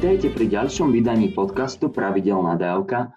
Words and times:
Vitajte 0.00 0.32
pri 0.32 0.48
ďalšom 0.48 0.96
vydaní 0.96 1.28
podcastu 1.36 1.92
Pravidelná 1.92 2.56
dávka, 2.56 3.12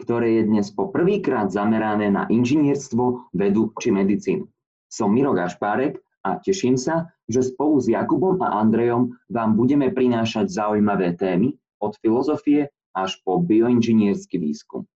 ktoré 0.00 0.40
je 0.40 0.48
dnes 0.48 0.72
po 0.72 0.88
prvýkrát 0.88 1.52
zamerané 1.52 2.08
na 2.08 2.24
inžinierstvo, 2.32 3.28
vedu 3.36 3.76
či 3.76 3.92
medicínu. 3.92 4.48
Som 4.88 5.12
Miro 5.12 5.36
Gašpárek 5.36 6.00
a 6.24 6.40
teším 6.40 6.80
sa, 6.80 7.12
že 7.28 7.44
spolu 7.44 7.76
s 7.76 7.92
Jakubom 7.92 8.40
a 8.40 8.56
Andrejom 8.56 9.12
vám 9.28 9.52
budeme 9.52 9.92
prinášať 9.92 10.48
zaujímavé 10.48 11.12
témy 11.12 11.60
od 11.76 11.92
filozofie 12.00 12.72
až 12.96 13.20
po 13.20 13.44
bioinžiniersky 13.44 14.40
výskum. 14.40 14.88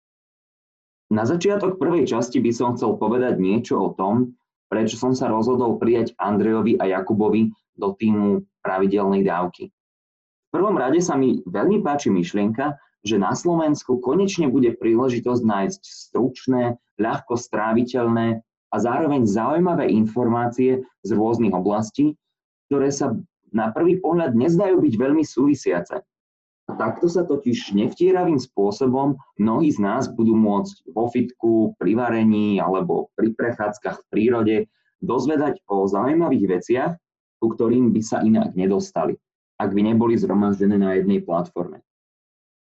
Na 1.11 1.27
začiatok 1.27 1.75
prvej 1.75 2.07
časti 2.07 2.39
by 2.39 2.55
som 2.55 2.79
chcel 2.79 2.95
povedať 2.95 3.35
niečo 3.35 3.75
o 3.75 3.91
tom, 3.91 4.31
prečo 4.71 4.95
som 4.95 5.11
sa 5.11 5.27
rozhodol 5.27 5.75
prijať 5.75 6.15
Andrejovi 6.23 6.79
a 6.79 6.87
Jakubovi 6.87 7.51
do 7.75 7.91
týmu 7.99 8.47
pravidelnej 8.63 9.27
dávky. 9.27 9.75
V 10.47 10.55
prvom 10.55 10.79
rade 10.79 11.03
sa 11.03 11.19
mi 11.19 11.43
veľmi 11.43 11.83
páči 11.83 12.07
myšlienka, 12.07 12.79
že 13.03 13.19
na 13.19 13.35
Slovensku 13.35 13.99
konečne 13.99 14.47
bude 14.47 14.75
príležitosť 14.79 15.43
nájsť 15.43 15.81
stručné, 15.83 16.79
ľahko 16.95 17.35
stráviteľné 17.35 18.39
a 18.71 18.75
zároveň 18.79 19.27
zaujímavé 19.27 19.91
informácie 19.91 20.87
z 21.03 21.09
rôznych 21.11 21.51
oblastí, 21.51 22.15
ktoré 22.67 22.91
sa 22.95 23.15
na 23.51 23.71
prvý 23.75 23.99
pohľad 23.99 24.35
nezdajú 24.35 24.79
byť 24.79 24.93
veľmi 24.95 25.23
súvisiace. 25.23 26.03
A 26.67 26.71
takto 26.75 27.07
sa 27.07 27.23
totiž 27.23 27.75
nevtieravým 27.75 28.39
spôsobom 28.39 29.15
mnohí 29.39 29.71
z 29.71 29.79
nás 29.79 30.11
budú 30.11 30.35
môcť 30.35 30.75
vo 30.91 31.07
fitku, 31.07 31.75
pri 31.79 31.95
varení 31.95 32.59
alebo 32.59 33.07
pri 33.15 33.31
prechádzkach 33.35 34.03
v 34.03 34.07
prírode 34.11 34.55
dozvedať 34.99 35.63
o 35.71 35.87
zaujímavých 35.87 36.45
veciach, 36.59 36.91
ku 37.39 37.47
ktorým 37.55 37.95
by 37.95 38.01
sa 38.03 38.19
inak 38.19 38.51
nedostali 38.55 39.15
ak 39.57 39.69
by 39.73 39.81
neboli 39.93 40.13
zhromaždené 40.17 40.77
na 40.77 40.97
jednej 40.97 41.21
platforme. 41.25 41.81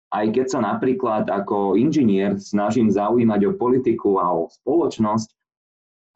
Aj 0.08 0.24
keď 0.24 0.46
sa 0.48 0.60
napríklad 0.64 1.28
ako 1.28 1.76
inžinier 1.76 2.40
snažím 2.40 2.88
zaujímať 2.88 3.52
o 3.52 3.56
politiku 3.58 4.16
a 4.22 4.32
o 4.32 4.48
spoločnosť, 4.48 5.28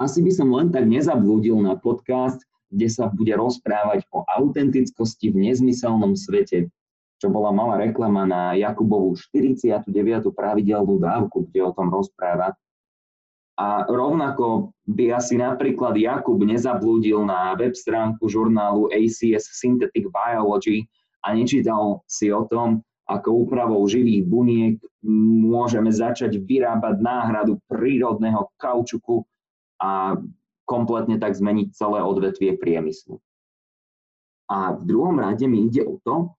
asi 0.00 0.24
by 0.24 0.32
som 0.32 0.48
len 0.48 0.72
tak 0.72 0.88
nezablúdil 0.88 1.60
na 1.60 1.76
podcast, 1.76 2.40
kde 2.72 2.88
sa 2.88 3.12
bude 3.12 3.34
rozprávať 3.36 4.08
o 4.14 4.24
autentickosti 4.24 5.34
v 5.34 5.50
nezmyselnom 5.50 6.16
svete, 6.16 6.72
čo 7.20 7.28
bola 7.28 7.52
malá 7.52 7.76
reklama 7.76 8.24
na 8.24 8.56
Jakubovú 8.56 9.12
49. 9.12 9.84
pravidelnú 10.32 10.96
dávku, 10.96 11.44
kde 11.50 11.60
o 11.68 11.74
tom 11.76 11.92
rozpráva. 11.92 12.56
A 13.60 13.84
rovnako 13.84 14.72
by 14.88 15.20
asi 15.20 15.36
napríklad 15.36 15.92
Jakub 15.92 16.40
nezablúdil 16.40 17.28
na 17.28 17.52
web 17.60 17.76
stránku 17.76 18.24
žurnálu 18.24 18.88
ACS 18.88 19.52
Synthetic 19.60 20.08
Biology 20.08 20.88
a 21.20 21.36
nečítal 21.36 22.00
si 22.08 22.32
o 22.32 22.48
tom, 22.48 22.80
ako 23.04 23.44
úpravou 23.44 23.84
živých 23.84 24.24
buniek 24.24 24.74
môžeme 25.44 25.92
začať 25.92 26.40
vyrábať 26.40 27.04
náhradu 27.04 27.60
prírodného 27.68 28.48
kaučuku 28.56 29.28
a 29.76 30.16
kompletne 30.64 31.20
tak 31.20 31.36
zmeniť 31.36 31.76
celé 31.76 32.00
odvetvie 32.00 32.56
priemyslu. 32.56 33.20
A 34.48 34.72
v 34.72 34.82
druhom 34.88 35.20
rade 35.20 35.44
mi 35.44 35.68
ide 35.68 35.84
o 35.84 36.00
to, 36.00 36.32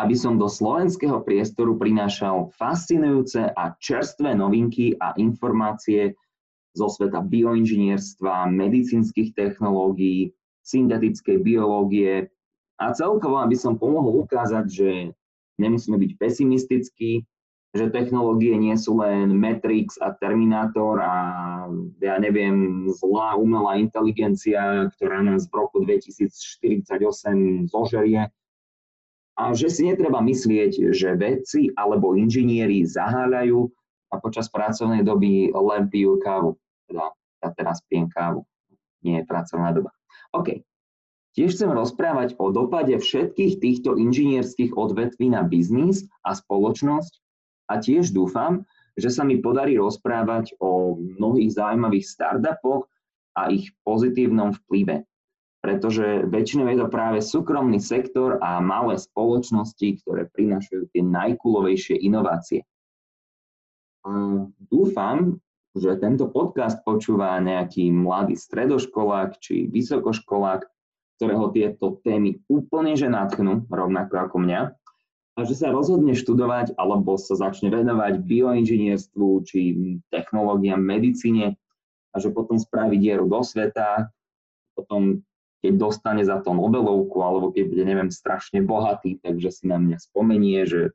aby 0.00 0.16
som 0.16 0.40
do 0.40 0.48
slovenského 0.48 1.20
priestoru 1.22 1.76
prinášal 1.76 2.50
fascinujúce 2.56 3.52
a 3.52 3.76
čerstvé 3.78 4.32
novinky 4.32 4.96
a 4.96 5.14
informácie 5.20 6.16
zo 6.74 6.90
sveta 6.90 7.22
bioinžinierstva, 7.22 8.50
medicínskych 8.50 9.32
technológií, 9.38 10.34
syntetickej 10.66 11.38
biológie 11.40 12.28
a 12.82 12.90
celkovo, 12.90 13.38
aby 13.38 13.54
som 13.54 13.78
pomohol 13.78 14.26
ukázať, 14.26 14.66
že 14.66 14.90
nemusíme 15.62 15.94
byť 15.94 16.12
pesimistickí, 16.18 17.22
že 17.74 17.90
technológie 17.90 18.54
nie 18.54 18.74
sú 18.78 19.02
len 19.02 19.34
Matrix 19.34 19.98
a 19.98 20.14
Terminator 20.14 21.02
a 21.02 21.14
ja 21.98 22.16
neviem, 22.22 22.86
zlá 22.94 23.34
umelá 23.34 23.78
inteligencia, 23.78 24.90
ktorá 24.94 25.22
nás 25.26 25.50
v 25.50 25.58
roku 25.58 25.82
2048 25.82 27.66
zožerie. 27.70 28.30
A 29.34 29.50
že 29.50 29.66
si 29.66 29.90
netreba 29.90 30.22
myslieť, 30.22 30.94
že 30.94 31.18
vedci 31.18 31.74
alebo 31.74 32.14
inžinieri 32.14 32.86
zaháľajú 32.86 33.66
a 34.14 34.22
počas 34.22 34.46
pracovnej 34.46 35.02
doby 35.02 35.50
len 35.50 35.90
pijú 35.90 36.22
kávu 36.22 36.54
teda 36.88 37.12
ja 37.44 37.48
teraz 37.52 37.84
kávu, 37.88 38.48
nie 39.04 39.20
je 39.20 39.24
pracovná 39.28 39.76
doba. 39.76 39.92
OK. 40.32 40.64
Tiež 41.34 41.58
chcem 41.58 41.74
rozprávať 41.74 42.38
o 42.38 42.54
dopade 42.54 42.94
všetkých 42.94 43.58
týchto 43.58 43.98
inžinierských 43.98 44.78
odvetví 44.78 45.34
na 45.34 45.42
biznis 45.42 46.06
a 46.22 46.30
spoločnosť 46.32 47.12
a 47.68 47.82
tiež 47.82 48.14
dúfam, 48.14 48.62
že 48.94 49.10
sa 49.10 49.26
mi 49.26 49.42
podarí 49.42 49.74
rozprávať 49.74 50.54
o 50.62 50.94
mnohých 50.94 51.58
zaujímavých 51.58 52.06
startupoch 52.06 52.86
a 53.34 53.50
ich 53.50 53.74
pozitívnom 53.82 54.54
vplyve. 54.62 55.02
Pretože 55.58 56.22
väčšinou 56.30 56.70
je 56.70 56.78
to 56.78 56.88
práve 56.92 57.18
súkromný 57.18 57.82
sektor 57.82 58.38
a 58.38 58.62
malé 58.62 58.94
spoločnosti, 58.94 60.06
ktoré 60.06 60.30
prinášajú 60.30 60.86
tie 60.94 61.02
najkulovejšie 61.02 61.98
inovácie. 61.98 62.62
Dúfam, 64.70 65.40
že 65.74 65.98
tento 65.98 66.30
podcast 66.30 66.78
počúva 66.86 67.34
nejaký 67.42 67.90
mladý 67.90 68.38
stredoškolák 68.38 69.42
či 69.42 69.66
vysokoškolák, 69.66 70.62
ktorého 71.18 71.50
tieto 71.50 71.98
témy 72.06 72.38
úplne 72.46 72.94
že 72.94 73.10
nadchnú, 73.10 73.66
rovnako 73.66 74.14
ako 74.30 74.36
mňa, 74.38 74.60
a 75.34 75.42
že 75.42 75.58
sa 75.58 75.74
rozhodne 75.74 76.14
študovať 76.14 76.78
alebo 76.78 77.18
sa 77.18 77.34
začne 77.34 77.66
venovať 77.74 78.22
bioinžinierstvu 78.22 79.28
či 79.42 79.60
technológiám 80.14 80.78
medicíne 80.78 81.58
a 82.14 82.22
že 82.22 82.30
potom 82.30 82.54
spraví 82.54 82.94
dieru 83.02 83.26
do 83.26 83.42
sveta, 83.42 84.14
potom 84.78 85.26
keď 85.58 85.72
dostane 85.74 86.22
za 86.22 86.38
to 86.38 86.54
Nobelovku 86.54 87.18
alebo 87.18 87.50
keď 87.50 87.64
bude, 87.66 87.82
neviem, 87.82 88.10
strašne 88.14 88.62
bohatý, 88.62 89.18
takže 89.18 89.50
si 89.50 89.64
na 89.66 89.82
mňa 89.82 89.98
spomenie, 89.98 90.62
že 90.70 90.94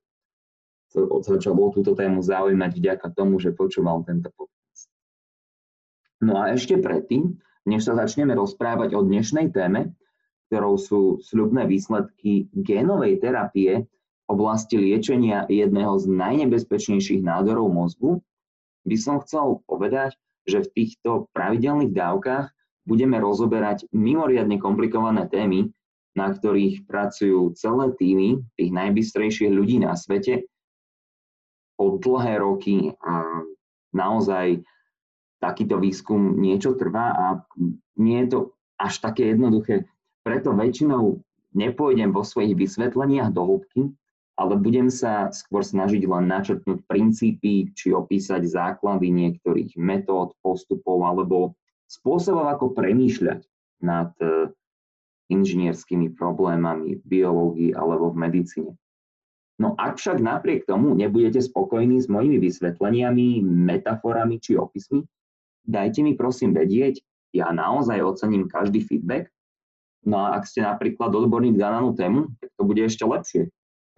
sa 0.89 1.03
začal 1.19 1.53
o 1.59 1.69
túto 1.75 1.93
tému 1.93 2.23
zaujímať 2.23 2.71
vďaka 2.79 3.07
tomu, 3.11 3.43
že 3.43 3.51
počúval 3.51 4.07
tento 4.07 4.31
podcast. 4.31 4.58
No 6.19 6.43
a 6.43 6.51
ešte 6.51 6.75
predtým, 6.75 7.39
než 7.63 7.87
sa 7.87 7.95
začneme 7.95 8.35
rozprávať 8.35 8.95
o 8.95 9.05
dnešnej 9.05 9.55
téme, 9.55 9.95
ktorou 10.51 10.75
sú 10.75 11.01
sľubné 11.23 11.69
výsledky 11.69 12.49
génovej 12.51 13.21
terapie 13.23 13.85
v 13.85 14.27
oblasti 14.27 14.81
liečenia 14.81 15.45
jedného 15.47 15.95
z 16.01 16.05
najnebezpečnejších 16.09 17.21
nádorov 17.23 17.69
mozgu, 17.71 18.11
by 18.83 18.97
som 18.97 19.21
chcel 19.23 19.61
povedať, 19.69 20.17
že 20.49 20.65
v 20.65 20.71
týchto 20.73 21.29
pravidelných 21.31 21.93
dávkach 21.93 22.49
budeme 22.89 23.21
rozoberať 23.21 23.85
mimoriadne 23.93 24.57
komplikované 24.57 25.29
témy, 25.29 25.69
na 26.17 26.33
ktorých 26.33 26.89
pracujú 26.89 27.53
celé 27.53 27.93
týmy 27.95 28.41
tých 28.57 28.71
najbystrejších 28.73 29.53
ľudí 29.53 29.77
na 29.77 29.93
svete 29.93 30.49
po 31.77 32.01
dlhé 32.01 32.41
roky 32.41 32.91
a 32.99 33.45
naozaj 33.93 34.65
takýto 35.39 35.79
výskum 35.79 36.37
niečo 36.37 36.75
trvá 36.75 37.15
a 37.15 37.25
nie 37.99 38.23
je 38.23 38.27
to 38.31 38.39
až 38.79 38.99
také 39.03 39.35
jednoduché. 39.35 39.87
Preto 40.23 40.51
väčšinou 40.55 41.19
nepôjdem 41.55 42.11
vo 42.11 42.23
svojich 42.23 42.55
vysvetleniach 42.55 43.31
do 43.33 43.41
hĺbky, 43.43 43.81
ale 44.39 44.55
budem 44.55 44.87
sa 44.87 45.27
skôr 45.35 45.67
snažiť 45.67 46.07
len 46.07 46.31
načrtnúť 46.31 46.87
princípy 46.87 47.75
či 47.75 47.91
opísať 47.91 48.47
základy 48.47 49.11
niektorých 49.11 49.75
metód, 49.75 50.31
postupov 50.39 51.03
alebo 51.03 51.59
spôsobov, 51.91 52.47
ako 52.47 52.71
premýšľať 52.71 53.43
nad 53.83 54.15
e, 54.23 54.47
inžinierskými 55.27 56.15
problémami 56.15 56.99
v 56.99 57.03
biológii 57.03 57.71
alebo 57.75 58.15
v 58.15 58.19
medicíne. 58.29 58.71
No 59.59 59.75
ak 59.75 59.99
však 59.99 60.23
napriek 60.23 60.63
tomu 60.63 60.95
nebudete 60.95 61.43
spokojní 61.43 61.99
s 61.99 62.07
mojimi 62.07 62.39
vysvetleniami, 62.39 63.43
metaforami 63.43 64.39
či 64.39 64.55
opismi, 64.55 65.03
dajte 65.65 66.03
mi 66.05 66.13
prosím 66.15 66.55
vedieť, 66.55 67.01
ja 67.35 67.53
naozaj 67.53 68.01
ocením 68.01 68.49
každý 68.49 68.81
feedback. 68.81 69.29
No 70.07 70.17
a 70.25 70.39
ak 70.39 70.47
ste 70.47 70.65
napríklad 70.65 71.11
odborník 71.11 71.59
na 71.59 71.77
danú 71.77 71.93
tému, 71.93 72.31
tak 72.39 72.49
to 72.55 72.63
bude 72.63 72.81
ešte 72.81 73.03
lepšie. 73.03 73.41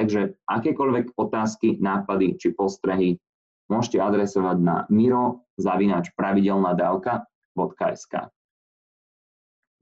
Takže 0.02 0.34
akékoľvek 0.50 1.14
otázky, 1.14 1.78
nápady 1.78 2.36
či 2.42 2.58
postrehy 2.58 3.22
môžete 3.70 4.02
adresovať 4.02 4.58
na 4.60 4.84
miro 4.90 5.46
zavinač 5.56 6.10
pravidelná 6.18 6.74
dávka.sk. 6.74 8.14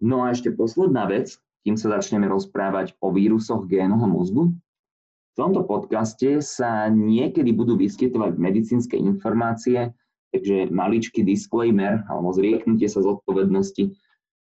No 0.03 0.27
a 0.27 0.35
ešte 0.35 0.51
posledná 0.53 1.07
vec, 1.07 1.39
kým 1.63 1.75
sa 1.75 1.99
začneme 1.99 2.27
rozprávať 2.27 2.95
o 2.99 3.11
vírusoch 3.11 3.67
génoho 3.67 4.05
mozgu. 4.07 4.53
V 4.53 5.35
tomto 5.35 5.63
podcaste 5.63 6.43
sa 6.43 6.91
niekedy 6.91 7.55
budú 7.55 7.79
vyskytovať 7.79 8.35
medicínske 8.35 8.95
informácie, 8.99 9.95
Takže 10.29 10.69
maličký 10.69 11.25
disclaimer 11.25 12.05
alebo 12.05 12.29
zrieknutie 12.33 12.85
sa 12.85 13.01
zodpovednosti. 13.01 13.89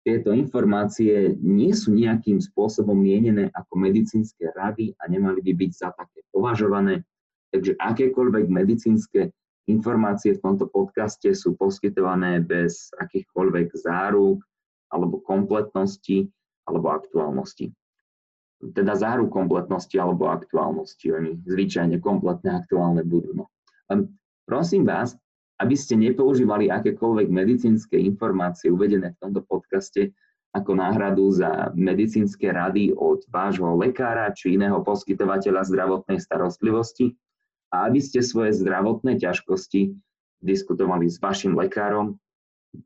Tie 0.01 0.13
tieto 0.17 0.33
informácie 0.33 1.37
nie 1.41 1.77
sú 1.77 1.93
nejakým 1.93 2.41
spôsobom 2.41 2.97
mienené 2.97 3.53
ako 3.53 3.81
medicínske 3.81 4.49
rady 4.57 4.97
a 4.97 5.09
nemali 5.09 5.45
by 5.45 5.53
byť 5.57 5.71
za 5.77 5.93
také 5.93 6.25
považované. 6.33 7.05
Takže 7.53 7.77
akékoľvek 7.77 8.47
medicínske 8.49 9.29
informácie 9.69 10.37
v 10.37 10.43
tomto 10.43 10.73
podcaste 10.73 11.29
sú 11.37 11.53
poskytované 11.57 12.41
bez 12.41 12.89
akýchkoľvek 12.97 13.77
záruk 13.77 14.41
alebo 14.89 15.21
kompletnosti 15.21 16.27
alebo 16.65 16.97
aktuálnosti. 16.97 17.69
Teda 18.73 18.97
záruk 18.97 19.33
kompletnosti 19.33 19.97
alebo 19.97 20.29
aktuálnosti. 20.33 21.13
Oni 21.13 21.31
zvyčajne 21.45 22.01
kompletné 22.01 22.57
aktuálne 22.57 23.05
budú. 23.05 23.33
No. 23.37 23.45
Prosím 24.45 24.85
vás, 24.85 25.17
aby 25.61 25.77
ste 25.77 25.95
nepoužívali 26.01 26.73
akékoľvek 26.73 27.29
medicínske 27.29 28.01
informácie 28.01 28.73
uvedené 28.73 29.13
v 29.13 29.21
tomto 29.21 29.45
podcaste 29.45 30.17
ako 30.51 30.75
náhradu 30.75 31.31
za 31.31 31.71
medicínske 31.79 32.51
rady 32.51 32.91
od 32.97 33.23
vášho 33.31 33.71
lekára 33.79 34.35
či 34.35 34.59
iného 34.59 34.83
poskytovateľa 34.83 35.63
zdravotnej 35.69 36.19
starostlivosti 36.19 37.15
a 37.71 37.87
aby 37.87 38.03
ste 38.03 38.19
svoje 38.25 38.59
zdravotné 38.59 39.21
ťažkosti 39.23 39.95
diskutovali 40.43 41.07
s 41.07 41.23
vašim 41.23 41.55
lekárom 41.55 42.19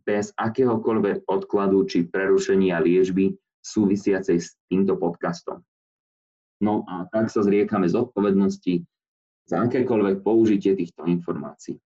bez 0.05 0.35
akéhokoľvek 0.37 1.25
odkladu 1.25 1.89
či 1.89 2.05
prerušenia 2.05 2.83
liečby 2.85 3.33
súvisiacej 3.65 4.39
s 4.43 4.61
týmto 4.69 5.01
podcastom. 5.01 5.65
No 6.61 6.85
a 6.85 7.09
tak 7.09 7.33
sa 7.33 7.41
zriekame 7.41 7.89
zodpovednosti 7.89 8.85
za 9.49 9.57
akékoľvek 9.65 10.21
použitie 10.21 10.77
týchto 10.77 11.09
informácií. 11.09 11.81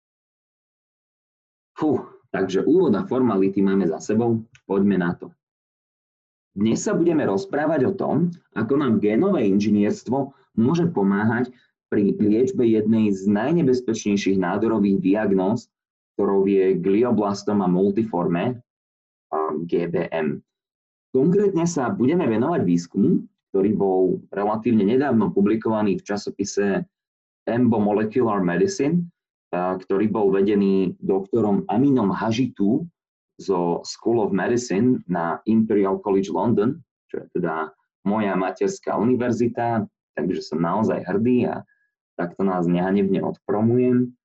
Fú, 1.77 2.01
takže 2.33 2.65
úvod 2.65 2.97
a 2.97 3.05
formality 3.05 3.61
máme 3.61 3.85
za 3.85 4.01
sebou, 4.01 4.41
poďme 4.65 4.97
na 4.97 5.13
to. 5.13 5.29
Dnes 6.57 6.81
sa 6.81 6.97
budeme 6.97 7.21
rozprávať 7.29 7.85
o 7.85 7.93
tom, 7.93 8.33
ako 8.57 8.81
nám 8.81 8.97
génové 8.97 9.45
inžinierstvo 9.45 10.33
môže 10.57 10.89
pomáhať 10.89 11.53
pri 11.93 12.17
liečbe 12.17 12.65
jednej 12.65 13.13
z 13.13 13.29
najnebezpečnejších 13.29 14.41
nádorových 14.41 14.97
diagnóz, 15.05 15.69
ktorou 16.17 16.49
je 16.49 16.73
glioblastoma 16.81 17.69
multiforme, 17.69 18.57
GBM. 19.69 20.41
Konkrétne 21.13 21.69
sa 21.69 21.93
budeme 21.93 22.25
venovať 22.25 22.65
výskumu, 22.65 23.21
ktorý 23.53 23.69
bol 23.77 24.01
relatívne 24.33 24.81
nedávno 24.81 25.29
publikovaný 25.29 26.01
v 26.01 26.05
časopise 26.09 26.89
Embo 27.45 27.77
Molecular 27.77 28.41
Medicine 28.41 29.05
ktorý 29.53 30.11
bol 30.11 30.27
vedený 30.31 30.99
doktorom 30.99 31.63
Aminom 31.71 32.11
Hažitu 32.11 32.83
zo 33.37 33.85
School 33.85 34.19
of 34.19 34.35
Medicine 34.35 34.99
na 35.07 35.39
Imperial 35.47 36.01
College 36.01 36.33
London, 36.33 36.81
čo 37.07 37.23
je 37.23 37.39
teda 37.39 37.71
moja 38.03 38.33
materská 38.35 38.97
univerzita, 38.97 39.85
takže 40.17 40.41
som 40.41 40.59
naozaj 40.59 41.05
hrdý 41.05 41.47
a 41.47 41.63
takto 42.17 42.41
nás 42.41 42.65
nehanebne 42.65 43.21
odpromujem. 43.21 44.17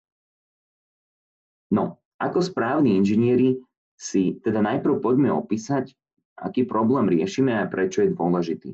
No, 1.69 2.01
ako 2.19 2.41
správni 2.41 2.97
inžinieri 2.97 3.61
si 3.99 4.41
teda 4.41 4.65
najprv 4.65 4.99
poďme 4.99 5.31
opísať, 5.35 5.93
aký 6.41 6.65
problém 6.65 7.07
riešime 7.13 7.53
a 7.55 7.69
prečo 7.69 8.03
je 8.03 8.17
dôležitý. 8.17 8.71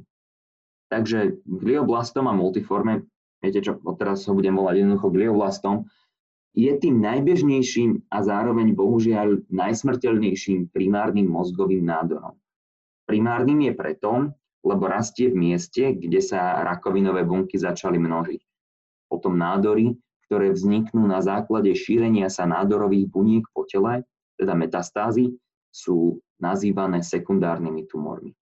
Takže 0.89 1.44
glioblastom 1.44 2.31
a 2.31 2.33
multiforme, 2.33 3.05
viete 3.44 3.61
čo, 3.61 3.77
teraz 4.01 4.25
ho 4.25 4.33
budem 4.33 4.56
volať 4.56 4.81
jednoducho 4.81 5.09
glioblastom, 5.12 5.85
je 6.58 6.75
tým 6.75 6.99
najbežnejším 6.99 8.10
a 8.10 8.19
zároveň 8.26 8.75
bohužiaľ 8.75 9.46
najsmrteľnejším 9.46 10.75
primárnym 10.75 11.31
mozgovým 11.31 11.87
nádorom. 11.87 12.34
Primárnym 13.06 13.70
je 13.70 13.72
preto, 13.78 14.34
lebo 14.66 14.90
rastie 14.90 15.31
v 15.31 15.38
mieste, 15.38 15.94
kde 15.94 16.19
sa 16.19 16.66
rakovinové 16.66 17.22
bunky 17.22 17.55
začali 17.62 18.02
množiť. 18.02 18.43
Potom 19.06 19.38
nádory, 19.38 19.94
ktoré 20.26 20.50
vzniknú 20.50 21.06
na 21.06 21.22
základe 21.22 21.70
šírenia 21.78 22.26
sa 22.26 22.43
nádorových 22.43 23.06
buniek 23.06 23.44
po 23.55 23.62
tele, 23.62 24.02
teda 24.34 24.58
metastázy, 24.58 25.31
sú 25.70 26.19
nazývané 26.43 27.06
sekundárnymi 27.06 27.87
tumormi. 27.87 28.34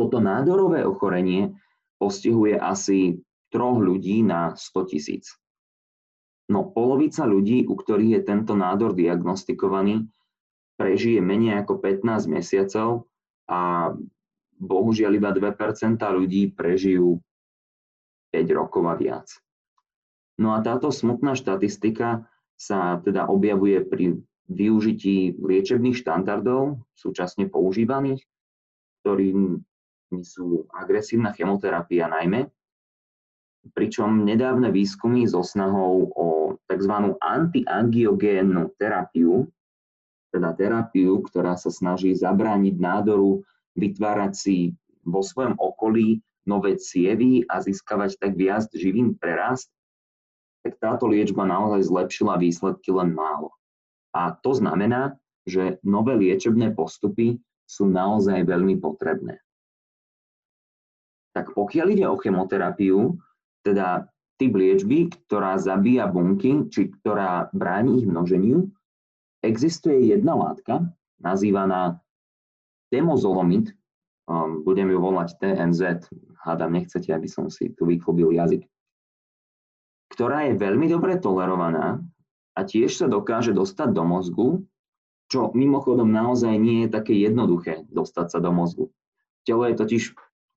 Toto 0.00 0.16
nádorové 0.16 0.80
ochorenie 0.88 1.52
postihuje 2.00 2.56
asi 2.56 3.20
troch 3.52 3.78
ľudí 3.84 4.24
na 4.24 4.56
100 4.56 4.90
tisíc. 4.92 5.36
No 6.46 6.70
polovica 6.70 7.26
ľudí, 7.26 7.66
u 7.66 7.74
ktorých 7.74 8.12
je 8.16 8.22
tento 8.22 8.54
nádor 8.54 8.94
diagnostikovaný, 8.94 10.06
prežije 10.78 11.18
menej 11.18 11.64
ako 11.64 11.82
15 11.82 12.30
mesiacov 12.30 13.10
a 13.50 13.90
bohužiaľ 14.60 15.12
iba 15.18 15.30
2% 15.34 15.98
ľudí 15.98 16.54
prežijú 16.54 17.18
5 18.30 18.58
rokov 18.58 18.84
a 18.86 18.94
viac. 18.94 19.26
No 20.36 20.52
a 20.52 20.60
táto 20.60 20.92
smutná 20.92 21.32
štatistika 21.32 22.28
sa 22.56 23.00
teda 23.00 23.26
objavuje 23.26 23.80
pri 23.84 24.20
využití 24.46 25.40
liečebných 25.40 25.96
štandardov 25.96 26.78
súčasne 26.94 27.50
používaných, 27.50 28.22
ktorými 29.02 29.60
sú 30.22 30.68
agresívna 30.70 31.34
chemoterapia 31.34 32.06
najmä, 32.06 32.46
pričom 33.72 34.22
nedávne 34.22 34.70
výskumy 34.70 35.26
so 35.26 35.42
snahou 35.42 36.12
o 36.14 36.26
tzv. 36.70 37.16
antiangiogénnu 37.18 38.76
terapiu, 38.76 39.48
teda 40.30 40.52
terapiu, 40.54 41.24
ktorá 41.24 41.56
sa 41.56 41.72
snaží 41.72 42.12
zabrániť 42.12 42.76
nádoru, 42.76 43.42
vytvárať 43.78 44.32
si 44.36 44.56
vo 45.06 45.22
svojom 45.22 45.56
okolí 45.56 46.20
nové 46.46 46.78
cievy 46.78 47.42
a 47.46 47.58
získavať 47.62 48.22
tak 48.22 48.38
viac 48.38 48.70
živým 48.70 49.18
prerast, 49.18 49.70
tak 50.62 50.78
táto 50.82 51.06
liečba 51.06 51.46
naozaj 51.46 51.86
zlepšila 51.86 52.38
výsledky 52.42 52.90
len 52.90 53.14
málo. 53.14 53.54
A 54.10 54.34
to 54.34 54.54
znamená, 54.54 55.14
že 55.46 55.78
nové 55.86 56.18
liečebné 56.18 56.74
postupy 56.74 57.38
sú 57.66 57.86
naozaj 57.86 58.42
veľmi 58.46 58.78
potrebné. 58.82 59.38
Tak 61.34 61.52
pokiaľ 61.52 61.86
ide 61.92 62.06
o 62.08 62.16
chemoterapiu, 62.18 63.14
teda 63.66 64.06
typ 64.38 64.52
liečby, 64.54 65.10
ktorá 65.26 65.58
zabíja 65.58 66.06
bunky, 66.06 66.70
či 66.70 66.94
ktorá 67.00 67.50
bráni 67.50 68.04
ich 68.04 68.06
množeniu, 68.06 68.70
existuje 69.42 70.12
jedna 70.12 70.38
látka, 70.38 70.86
nazývaná 71.18 71.98
temozolomid, 72.94 73.74
um, 74.30 74.62
budem 74.62 74.92
ju 74.92 74.98
volať 75.02 75.40
TMZ, 75.42 76.12
hádam, 76.46 76.78
nechcete, 76.78 77.10
aby 77.10 77.26
som 77.26 77.50
si 77.50 77.74
tu 77.74 77.88
vyklobil 77.88 78.36
jazyk, 78.36 78.62
ktorá 80.14 80.46
je 80.46 80.54
veľmi 80.54 80.86
dobre 80.86 81.18
tolerovaná 81.18 81.98
a 82.54 82.60
tiež 82.62 82.94
sa 82.94 83.06
dokáže 83.10 83.50
dostať 83.56 83.88
do 83.90 84.04
mozgu, 84.06 84.48
čo 85.26 85.50
mimochodom 85.50 86.06
naozaj 86.06 86.54
nie 86.54 86.86
je 86.86 86.94
také 86.94 87.18
jednoduché 87.18 87.82
dostať 87.90 88.26
sa 88.30 88.38
do 88.38 88.54
mozgu. 88.54 88.86
Telo 89.42 89.66
je 89.66 89.74
totiž 89.74 90.02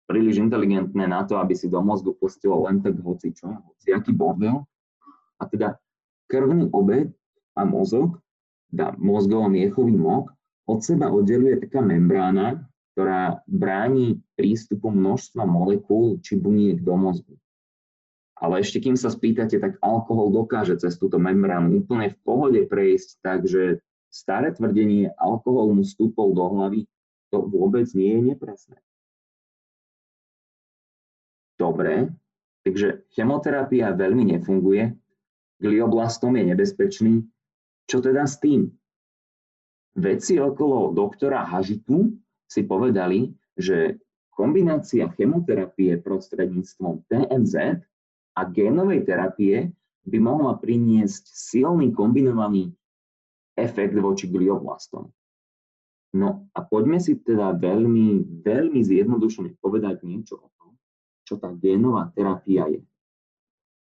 príliš 0.09 0.41
inteligentné 0.41 1.05
na 1.05 1.21
to, 1.21 1.37
aby 1.37 1.53
si 1.53 1.69
do 1.69 1.77
mozgu 1.85 2.17
pustilo 2.17 2.65
len 2.65 2.81
tak 2.81 2.97
hoci 2.97 3.29
čo, 3.29 3.53
hoci 3.53 3.93
aký 3.93 4.09
bordel. 4.09 4.65
A 5.37 5.45
teda 5.45 5.77
krvný 6.25 6.65
obed 6.73 7.13
a 7.53 7.61
mozog, 7.61 8.17
teda 8.73 8.97
mozgovo-miechový 8.97 9.93
mok, 9.93 10.33
od 10.65 10.81
seba 10.81 11.13
oddeluje 11.13 11.61
taká 11.61 11.85
membrána, 11.85 12.65
ktorá 12.97 13.45
bráni 13.45 14.17
prístupu 14.33 14.89
množstva 14.89 15.45
molekúl 15.45 16.17
či 16.25 16.41
buniek 16.41 16.81
do 16.81 16.97
mozgu. 16.97 17.37
Ale 18.39 18.65
ešte 18.65 18.81
kým 18.81 18.97
sa 18.97 19.13
spýtate, 19.13 19.61
tak 19.61 19.77
alkohol 19.83 20.33
dokáže 20.33 20.79
cez 20.79 20.97
túto 20.97 21.21
membránu 21.21 21.85
úplne 21.85 22.09
v 22.11 22.17
pohode 22.23 22.61
prejsť, 22.65 23.21
takže 23.21 23.83
staré 24.09 24.55
tvrdenie, 24.55 25.13
alkohol 25.21 25.75
mu 25.75 25.83
vstúpol 25.85 26.33
do 26.33 26.45
hlavy, 26.49 26.81
to 27.29 27.45
vôbec 27.45 27.85
nie 27.93 28.15
je 28.15 28.21
nepresné. 28.33 28.79
Dobre, 31.59 32.07
takže 32.63 33.03
chemoterapia 33.11 33.91
veľmi 33.91 34.31
nefunguje, 34.31 34.95
glioblastom 35.59 36.39
je 36.39 36.43
nebezpečný. 36.55 37.13
Čo 37.83 37.99
teda 37.99 38.23
s 38.23 38.39
tým? 38.39 38.71
Vedci 39.99 40.39
okolo 40.39 40.95
doktora 40.95 41.43
Hažitu 41.43 42.15
si 42.47 42.63
povedali, 42.63 43.35
že 43.59 43.99
kombinácia 44.31 45.11
chemoterapie 45.11 45.99
prostredníctvom 45.99 47.03
TMZ 47.11 47.83
a 48.39 48.41
génovej 48.47 49.03
terapie 49.03 49.75
by 50.07 50.17
mohla 50.23 50.55
priniesť 50.55 51.27
silný 51.27 51.91
kombinovaný 51.91 52.71
efekt 53.59 53.99
voči 53.99 54.31
glioblastom. 54.31 55.11
No 56.15 56.47
a 56.55 56.59
poďme 56.63 57.03
si 57.03 57.19
teda 57.19 57.51
veľmi, 57.59 58.39
veľmi 58.47 58.79
zjednodušene 58.79 59.59
povedať 59.59 60.07
niečo 60.07 60.39
o 60.39 60.47
čo 61.29 61.37
tá 61.37 61.53
génová 61.53 62.09
terapia 62.17 62.65
je. 62.65 62.81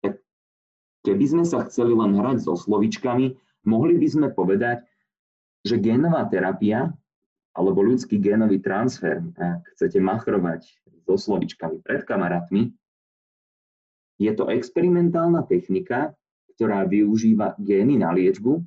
Tak 0.04 0.20
keby 1.08 1.26
sme 1.32 1.44
sa 1.48 1.64
chceli 1.72 1.96
len 1.96 2.20
hrať 2.20 2.44
so 2.44 2.60
slovičkami, 2.60 3.32
mohli 3.64 3.96
by 3.96 4.08
sme 4.12 4.28
povedať, 4.36 4.84
že 5.64 5.80
génová 5.80 6.28
terapia 6.28 6.92
alebo 7.56 7.80
ľudský 7.80 8.20
génový 8.20 8.60
transfer, 8.60 9.24
ak 9.40 9.64
chcete 9.80 10.04
machrovať 10.04 10.68
so 11.08 11.16
slovičkami 11.16 11.80
pred 11.80 12.04
kamarátmi, 12.04 12.76
je 14.20 14.32
to 14.36 14.52
experimentálna 14.52 15.48
technika, 15.48 16.12
ktorá 16.60 16.84
využíva 16.84 17.56
gény 17.56 18.04
na 18.04 18.12
liečbu 18.12 18.60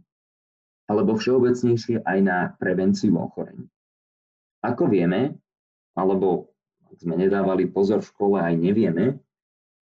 alebo 0.89 1.13
všeobecnejšie 1.21 2.09
aj 2.09 2.19
na 2.25 2.57
prevenciu 2.57 3.21
ochorení. 3.21 3.69
Ako 4.65 4.89
vieme, 4.89 5.37
alebo 5.93 6.52
sme 7.01 7.15
nedávali 7.17 7.71
pozor 7.71 8.05
v 8.05 8.11
škole, 8.11 8.37
aj 8.41 8.55
nevieme, 8.59 9.17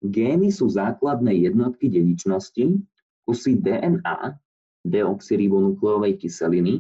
gény 0.04 0.52
sú 0.52 0.68
základné 0.68 1.34
jednotky 1.48 1.88
dedičnosti, 1.88 2.82
kusy 3.28 3.60
DNA, 3.60 4.36
deoxyribonukleovej 4.88 6.16
kyseliny, 6.20 6.80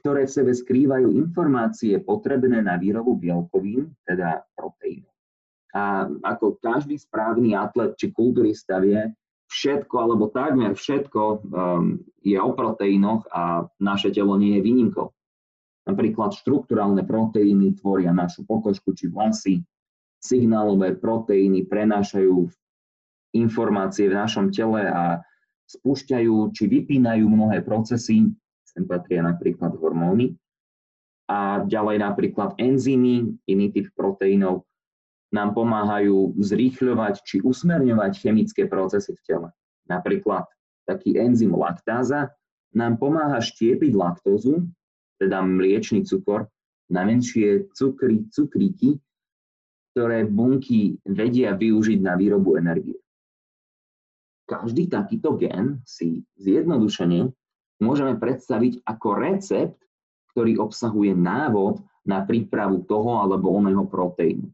ktoré 0.00 0.24
v 0.26 0.32
sebe 0.32 0.52
skrývajú 0.56 1.12
informácie 1.12 2.00
potrebné 2.00 2.64
na 2.64 2.80
výrobu 2.80 3.20
bielkovín, 3.20 3.92
teda 4.08 4.42
proteínov. 4.56 5.12
A 5.70 6.08
ako 6.26 6.58
každý 6.58 6.98
správny 6.98 7.54
atlet 7.54 7.94
či 7.94 8.10
kulturista 8.10 8.82
vie, 8.82 9.06
všetko 9.50 9.94
alebo 9.98 10.30
takmer 10.30 10.74
všetko 10.74 11.22
um, 11.22 11.98
je 12.22 12.38
o 12.38 12.50
proteínoch 12.54 13.26
a 13.30 13.66
naše 13.82 14.14
telo 14.14 14.38
nie 14.38 14.58
je 14.58 14.66
výnimkou. 14.66 15.10
Napríklad 15.88 16.36
štruktúralne 16.36 17.02
proteíny 17.08 17.76
tvoria 17.80 18.12
našu 18.12 18.44
pokožku 18.44 18.92
či 18.92 19.08
vlasy, 19.08 19.64
signálové 20.20 20.96
proteíny 21.00 21.64
prenášajú 21.64 22.52
informácie 23.32 24.10
v 24.12 24.18
našom 24.18 24.52
tele 24.52 24.84
a 24.84 25.24
spúšťajú 25.70 26.52
či 26.52 26.64
vypínajú 26.68 27.24
mnohé 27.24 27.64
procesy, 27.64 28.28
sem 28.66 28.84
patria 28.84 29.24
napríklad 29.24 29.72
hormóny, 29.78 30.36
a 31.30 31.62
ďalej 31.62 32.02
napríklad 32.02 32.58
enzymy, 32.58 33.30
iný 33.46 33.66
typ 33.70 33.86
proteínov, 33.94 34.66
nám 35.30 35.54
pomáhajú 35.54 36.34
zrýchľovať 36.42 37.22
či 37.22 37.36
usmerňovať 37.46 38.12
chemické 38.18 38.66
procesy 38.66 39.14
v 39.14 39.22
tele. 39.22 39.48
Napríklad 39.86 40.42
taký 40.90 41.14
enzym 41.14 41.54
laktáza 41.54 42.34
nám 42.74 42.98
pomáha 42.98 43.38
štiepiť 43.38 43.94
laktózu, 43.94 44.66
teda 45.20 45.44
mliečný 45.44 46.08
cukor, 46.08 46.48
na 46.90 47.06
menšie 47.06 47.70
cukry, 47.76 48.26
cukríky, 48.32 48.98
ktoré 49.92 50.26
bunky 50.26 50.98
vedia 51.06 51.54
využiť 51.54 51.98
na 52.02 52.18
výrobu 52.18 52.58
energie. 52.58 52.98
Každý 54.50 54.90
takýto 54.90 55.38
gen 55.38 55.78
si 55.86 56.26
zjednodušene 56.42 57.30
môžeme 57.78 58.18
predstaviť 58.18 58.82
ako 58.82 59.08
recept, 59.14 59.78
ktorý 60.34 60.58
obsahuje 60.58 61.14
návod 61.14 61.78
na 62.06 62.26
prípravu 62.26 62.82
toho 62.86 63.22
alebo 63.22 63.54
oného 63.54 63.86
proteínu. 63.86 64.50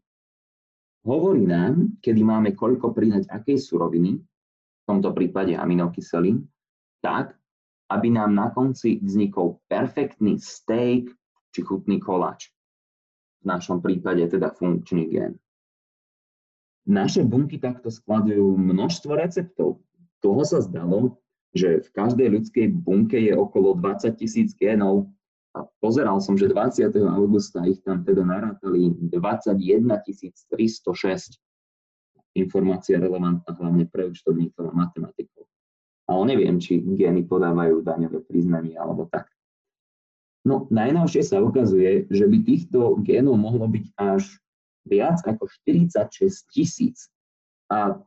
Hovorí 1.06 1.46
nám, 1.46 1.96
kedy 2.02 2.20
máme 2.26 2.52
koľko 2.52 2.90
pridať 2.90 3.30
akej 3.30 3.56
suroviny, 3.62 4.18
v 4.18 4.84
tomto 4.84 5.14
prípade 5.14 5.54
aminokyselín, 5.54 6.44
tak, 6.98 7.35
aby 7.90 8.08
nám 8.10 8.34
na 8.34 8.50
konci 8.50 8.98
vznikol 8.98 9.62
perfektný 9.70 10.42
steak 10.42 11.10
či 11.54 11.60
chutný 11.62 12.02
koláč. 12.02 12.50
V 13.42 13.46
našom 13.46 13.78
prípade 13.78 14.26
teda 14.26 14.50
funkčný 14.50 15.06
gen. 15.06 15.38
Naše 16.86 17.26
bunky 17.26 17.58
takto 17.58 17.90
skladujú 17.90 18.54
množstvo 18.54 19.18
receptov. 19.18 19.82
Toho 20.22 20.42
sa 20.46 20.62
zdalo, 20.62 21.18
že 21.50 21.82
v 21.82 21.88
každej 21.90 22.28
ľudskej 22.30 22.66
bunke 22.78 23.18
je 23.18 23.34
okolo 23.34 23.74
20 23.78 24.14
tisíc 24.18 24.54
génov 24.54 25.10
a 25.56 25.64
pozeral 25.80 26.20
som, 26.20 26.36
že 26.36 26.52
20. 26.52 26.92
augusta 27.08 27.64
ich 27.64 27.80
tam 27.80 28.04
teda 28.04 28.22
narátali 28.22 28.92
21 29.08 29.88
306. 30.52 31.40
Informácia 32.36 33.00
relevantná 33.00 33.56
hlavne 33.56 33.88
pre 33.88 34.12
účtovníkov 34.12 34.68
a 34.68 34.72
matematikov. 34.76 35.48
Ale 36.06 36.22
neviem, 36.30 36.62
či 36.62 36.78
gény 36.78 37.26
podávajú 37.26 37.82
daňové 37.82 38.22
priznanie 38.22 38.78
alebo 38.78 39.10
tak. 39.10 39.26
No, 40.46 40.70
najnovšie 40.70 41.26
sa 41.26 41.42
ukazuje, 41.42 42.06
že 42.06 42.30
by 42.30 42.38
týchto 42.46 43.02
génov 43.02 43.34
mohlo 43.34 43.66
byť 43.66 43.86
až 43.98 44.38
viac 44.86 45.18
ako 45.26 45.50
46 45.66 46.46
tisíc. 46.54 47.10
A 47.66 47.98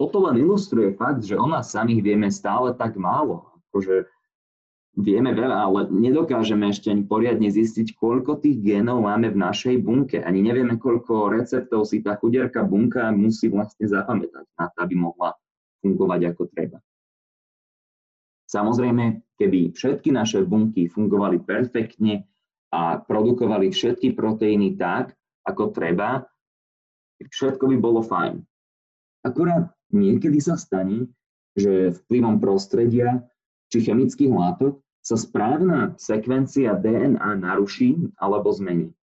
toto 0.00 0.24
len 0.24 0.40
ilustruje 0.40 0.96
fakt, 0.96 1.20
že 1.28 1.36
o 1.36 1.44
nás 1.44 1.68
samých 1.68 2.00
vieme 2.00 2.32
stále 2.32 2.72
tak 2.72 2.96
málo. 2.96 3.52
Akože 3.68 4.08
vieme 4.96 5.36
veľa, 5.36 5.58
ale 5.60 5.80
nedokážeme 5.92 6.72
ešte 6.72 6.88
ani 6.88 7.04
poriadne 7.04 7.52
zistiť, 7.52 8.00
koľko 8.00 8.40
tých 8.40 8.64
génov 8.64 9.04
máme 9.04 9.28
v 9.28 9.44
našej 9.44 9.84
bunke. 9.84 10.24
Ani 10.24 10.40
nevieme, 10.40 10.80
koľko 10.80 11.28
receptov 11.36 11.84
si 11.84 12.00
tá 12.00 12.16
chudierka 12.16 12.64
bunka 12.64 13.12
musí 13.12 13.52
vlastne 13.52 13.84
zapamätať 13.84 14.46
na 14.56 14.72
to, 14.72 14.76
aby 14.80 14.94
mohla 14.96 15.36
fungovať 15.84 16.20
ako 16.32 16.42
treba. 16.48 16.78
Samozrejme, 18.54 19.34
keby 19.34 19.74
všetky 19.74 20.14
naše 20.14 20.46
bunky 20.46 20.86
fungovali 20.86 21.42
perfektne 21.42 22.22
a 22.70 23.02
produkovali 23.02 23.74
všetky 23.74 24.14
proteíny 24.14 24.78
tak, 24.78 25.18
ako 25.42 25.74
treba, 25.74 26.22
všetko 27.18 27.66
by 27.66 27.76
bolo 27.82 27.98
fajn. 28.06 28.38
Akurát 29.26 29.74
niekedy 29.90 30.38
sa 30.38 30.54
stane, 30.54 31.10
že 31.58 31.98
vplyvom 32.06 32.38
prostredia 32.38 33.26
či 33.74 33.82
chemických 33.82 34.30
látok 34.30 34.78
sa 35.02 35.18
správna 35.18 35.98
sekvencia 35.98 36.78
DNA 36.78 37.42
naruší 37.42 38.06
alebo 38.22 38.54
zmení. 38.54 38.94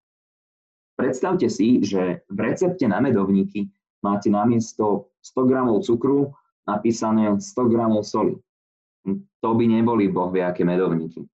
Predstavte 0.96 1.51
si, 1.51 1.84
že 1.84 2.24
v 2.31 2.39
recepte 2.39 2.88
na 2.88 3.03
medovníky 3.03 3.67
máte 4.00 4.31
namiesto 4.31 5.12
100 5.27 5.50
g 5.50 5.51
cukru 5.84 6.31
napísané 6.63 7.36
100 7.36 7.67
g 7.67 7.75
soli. 8.05 8.36
To 9.41 9.57
by 9.57 9.65
neboli 9.65 10.10
boh 10.10 10.29
aké 10.29 10.62
medovníky. 10.62 11.25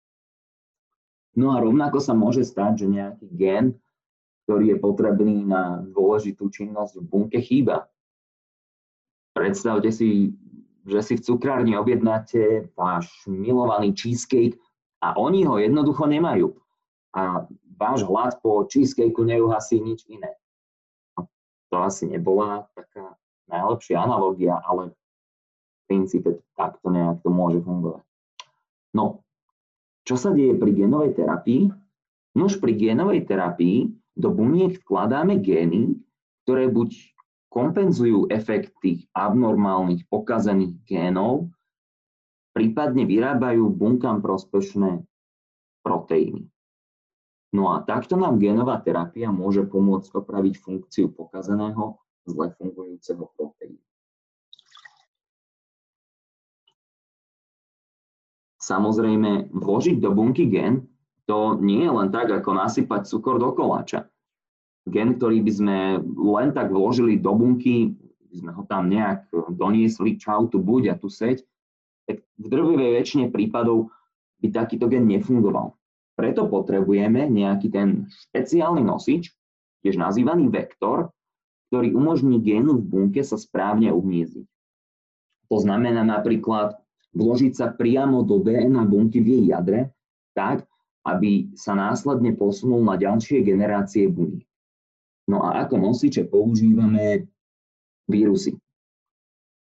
No 1.36 1.52
a 1.52 1.60
rovnako 1.60 2.00
sa 2.00 2.16
môže 2.16 2.46
stať, 2.46 2.86
že 2.86 2.86
nejaký 2.88 3.26
gen, 3.34 3.76
ktorý 4.46 4.72
je 4.72 4.76
potrebný 4.80 5.44
na 5.44 5.84
dôležitú 5.84 6.48
činnosť 6.48 7.02
v 7.02 7.04
bunke, 7.04 7.38
chýba. 7.42 7.90
Predstavte 9.36 9.92
si 9.92 10.32
že 10.86 11.02
si 11.02 11.14
v 11.18 11.24
cukrárni 11.26 11.74
objednáte 11.74 12.70
váš 12.78 13.10
milovaný 13.26 13.90
cheesecake 13.90 14.54
a 15.02 15.18
oni 15.18 15.42
ho 15.42 15.58
jednoducho 15.58 16.06
nemajú. 16.06 16.54
A 17.10 17.42
váš 17.74 18.06
hlad 18.06 18.38
po 18.38 18.62
cheesecakeu 18.70 19.26
neuhasí 19.26 19.82
nič 19.82 20.06
iné. 20.06 20.38
To 21.74 21.82
asi 21.82 22.06
nebola 22.06 22.70
taká 22.78 23.18
najlepšia 23.50 23.98
analogia, 23.98 24.62
ale 24.62 24.94
princípe 25.86 26.42
takto 26.58 26.90
nejak 26.90 27.22
to 27.22 27.30
môže 27.30 27.62
fungovať. 27.62 28.04
No, 28.92 29.26
čo 30.06 30.14
sa 30.14 30.30
deje 30.30 30.54
pri 30.54 30.70
genovej 30.74 31.18
terapii? 31.18 31.70
Nož 32.36 32.60
pri 32.60 32.76
genovej 32.76 33.26
terapii 33.26 33.90
do 34.14 34.28
buniek 34.30 34.78
vkladáme 34.84 35.40
gény, 35.40 35.98
ktoré 36.44 36.70
buď 36.70 36.94
kompenzujú 37.50 38.28
efekt 38.28 38.76
tých 38.84 39.08
abnormálnych 39.16 40.04
pokazených 40.12 40.76
génov, 40.84 41.48
prípadne 42.52 43.08
vyrábajú 43.08 43.72
bunkám 43.72 44.20
prospešné 44.20 45.04
proteíny. 45.80 46.48
No 47.56 47.72
a 47.72 47.80
takto 47.80 48.20
nám 48.20 48.36
génová 48.36 48.76
terapia 48.84 49.32
môže 49.32 49.64
pomôcť 49.64 50.12
opraviť 50.12 50.54
funkciu 50.60 51.08
pokazeného, 51.16 51.96
zle 52.28 52.52
fungujúceho 52.58 53.32
proteínu. 53.38 53.80
Samozrejme, 58.66 59.54
vložiť 59.54 60.02
do 60.02 60.10
bunky 60.10 60.50
gen 60.50 60.90
to 61.30 61.54
nie 61.62 61.86
je 61.86 61.90
len 61.90 62.10
tak, 62.10 62.34
ako 62.34 62.50
nasypať 62.58 63.06
cukor 63.06 63.38
do 63.38 63.54
koláča 63.54 64.10
gen, 64.86 65.18
ktorý 65.18 65.42
by 65.42 65.52
sme 65.52 65.78
len 66.14 66.54
tak 66.54 66.70
vložili 66.70 67.18
do 67.18 67.34
bunky, 67.34 67.98
by 68.30 68.34
sme 68.38 68.50
ho 68.54 68.62
tam 68.70 68.86
nejak 68.86 69.26
doniesli, 69.58 70.14
čau, 70.16 70.46
tu 70.46 70.62
buď 70.62 70.94
a 70.94 70.98
tu 70.98 71.10
seď, 71.10 71.42
tak 72.06 72.22
v 72.38 72.46
drvivej 72.46 73.02
väčšine 73.02 73.26
prípadov 73.34 73.90
by 74.38 74.54
takýto 74.54 74.86
gen 74.86 75.10
nefungoval. 75.10 75.74
Preto 76.14 76.46
potrebujeme 76.48 77.28
nejaký 77.28 77.68
ten 77.68 78.08
špeciálny 78.30 78.80
nosič, 78.80 79.34
tiež 79.84 79.98
nazývaný 80.00 80.48
vektor, 80.48 81.12
ktorý 81.68 81.92
umožní 81.92 82.38
génu 82.40 82.78
v 82.78 82.86
bunke 82.86 83.20
sa 83.26 83.34
správne 83.36 83.90
uhniezdiť. 83.90 84.46
To 85.50 85.56
znamená 85.58 86.06
napríklad 86.06 86.78
vložiť 87.16 87.52
sa 87.56 87.72
priamo 87.72 88.20
do 88.20 88.44
DNA 88.44 88.84
bunky 88.84 89.24
v 89.24 89.28
jej 89.40 89.44
jadre, 89.56 89.90
tak, 90.36 90.68
aby 91.08 91.48
sa 91.56 91.72
následne 91.72 92.36
posunul 92.36 92.84
na 92.84 93.00
ďalšie 93.00 93.40
generácie 93.40 94.12
buniek. 94.12 94.44
No 95.26 95.42
a 95.42 95.64
ako 95.64 95.80
nosiče 95.80 96.28
používame 96.28 97.26
vírusy. 98.06 98.54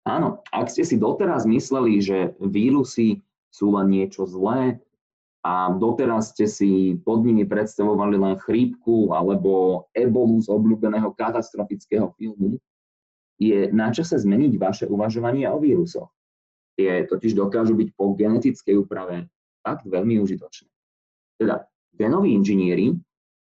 Áno, 0.06 0.42
ak 0.52 0.70
ste 0.70 0.84
si 0.84 0.98
doteraz 1.00 1.48
mysleli, 1.48 1.98
že 1.98 2.36
vírusy 2.38 3.24
sú 3.50 3.72
len 3.74 3.90
niečo 3.90 4.28
zlé 4.28 4.78
a 5.42 5.72
doteraz 5.72 6.34
ste 6.34 6.46
si 6.46 6.70
pod 7.02 7.24
nimi 7.24 7.46
predstavovali 7.46 8.18
len 8.18 8.36
chrípku 8.38 9.10
alebo 9.14 9.86
ebolu 9.96 10.42
z 10.42 10.50
obľúbeného 10.52 11.10
katastrofického 11.16 12.12
filmu, 12.18 12.60
je 13.36 13.68
na 13.72 13.92
čase 13.92 14.16
zmeniť 14.16 14.52
vaše 14.56 14.84
uvažovanie 14.88 15.48
o 15.48 15.60
vírusoch. 15.60 16.08
Tie 16.76 17.08
totiž 17.08 17.32
dokážu 17.32 17.72
byť 17.72 17.88
po 17.96 18.12
genetickej 18.12 18.76
úprave 18.84 19.32
fakt 19.64 19.88
veľmi 19.88 20.20
užitočné. 20.20 20.68
Teda 21.40 21.64
genoví 21.96 22.36
inžinieri 22.36 22.92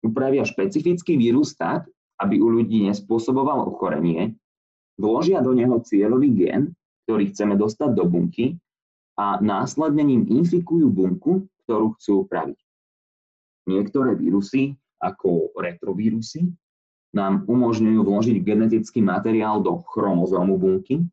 upravia 0.04 0.44
špecifický 0.44 1.16
vírus 1.16 1.56
tak, 1.56 1.88
aby 2.20 2.38
u 2.38 2.52
ľudí 2.52 2.84
nespôsoboval 2.84 3.72
ochorenie, 3.72 4.36
vložia 5.00 5.40
do 5.40 5.56
neho 5.56 5.80
cieľový 5.82 6.30
gen, 6.36 6.62
ktorý 7.08 7.32
chceme 7.32 7.56
dostať 7.56 7.90
do 7.96 8.04
bunky 8.06 8.60
a 9.18 9.40
následne 9.40 10.04
ním 10.04 10.22
infikujú 10.28 10.92
bunku, 10.92 11.48
ktorú 11.64 11.96
chcú 11.98 12.28
upraviť. 12.28 12.58
Niektoré 13.64 14.14
vírusy, 14.14 14.76
ako 15.00 15.56
retrovírusy, 15.56 16.52
nám 17.14 17.46
umožňujú 17.46 18.00
vložiť 18.02 18.36
genetický 18.42 19.00
materiál 19.00 19.62
do 19.62 19.80
chromozómu 19.86 20.58
bunky. 20.58 21.06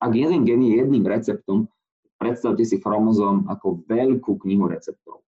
Ak 0.00 0.16
jeden 0.16 0.48
gen 0.48 0.64
je 0.64 0.80
jedným 0.80 1.04
receptom, 1.04 1.68
predstavte 2.16 2.64
si 2.64 2.80
chromozóm 2.80 3.44
ako 3.48 3.84
veľkú 3.84 4.40
knihu 4.44 4.68
receptov. 4.68 5.20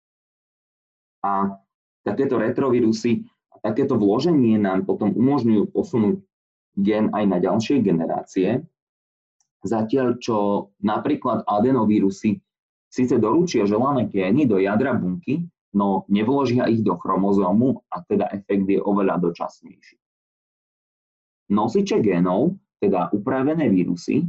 A 1.21 1.61
takéto 2.03 2.41
retrovírusy 2.41 3.29
a 3.53 3.61
takéto 3.61 4.01
vloženie 4.01 4.57
nám 4.57 4.89
potom 4.89 5.13
umožňujú 5.13 5.71
posunúť 5.71 6.25
gen 6.81 7.13
aj 7.13 7.25
na 7.29 7.39
ďalšie 7.39 7.85
generácie, 7.85 8.65
zatiaľ 9.63 10.19
čo 10.19 10.69
napríklad 10.81 11.45
adenovírusy 11.47 12.41
síce 12.93 13.17
doručia 13.17 13.65
želané 13.65 14.09
gény 14.09 14.45
do 14.45 14.61
jadra 14.61 14.93
bunky, 14.93 15.49
no 15.73 16.05
nevložia 16.13 16.69
ich 16.69 16.85
do 16.85 16.97
chromozómu 17.01 17.81
a 17.89 18.05
teda 18.05 18.29
efekt 18.37 18.69
je 18.69 18.81
oveľa 18.81 19.17
dočasnejší. 19.21 19.97
Nosiče 21.53 22.01
génov, 22.05 22.57
teda 22.81 23.13
upravené 23.13 23.69
vírusy, 23.69 24.29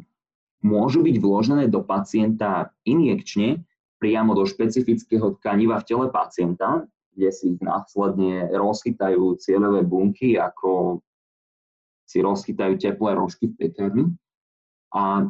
môžu 0.63 1.03
byť 1.03 1.15
vložené 1.19 1.67
do 1.67 1.83
pacienta 1.83 2.71
injekčne 2.87 3.61
priamo 3.99 4.35
do 4.35 4.47
špecifického 4.47 5.39
tkaniva 5.39 5.79
v 5.79 5.87
tele 5.87 6.07
pacienta, 6.11 6.87
kde 7.13 7.29
si 7.29 7.55
následne 7.61 8.49
rozchytajú 8.51 9.37
cieľové 9.37 9.85
bunky, 9.85 10.35
ako 10.39 11.03
si 12.03 12.19
rozchytajú 12.19 12.79
teplé 12.79 13.15
rožky 13.15 13.51
v 13.51 13.55
pekárni. 13.59 14.05
A 14.91 15.29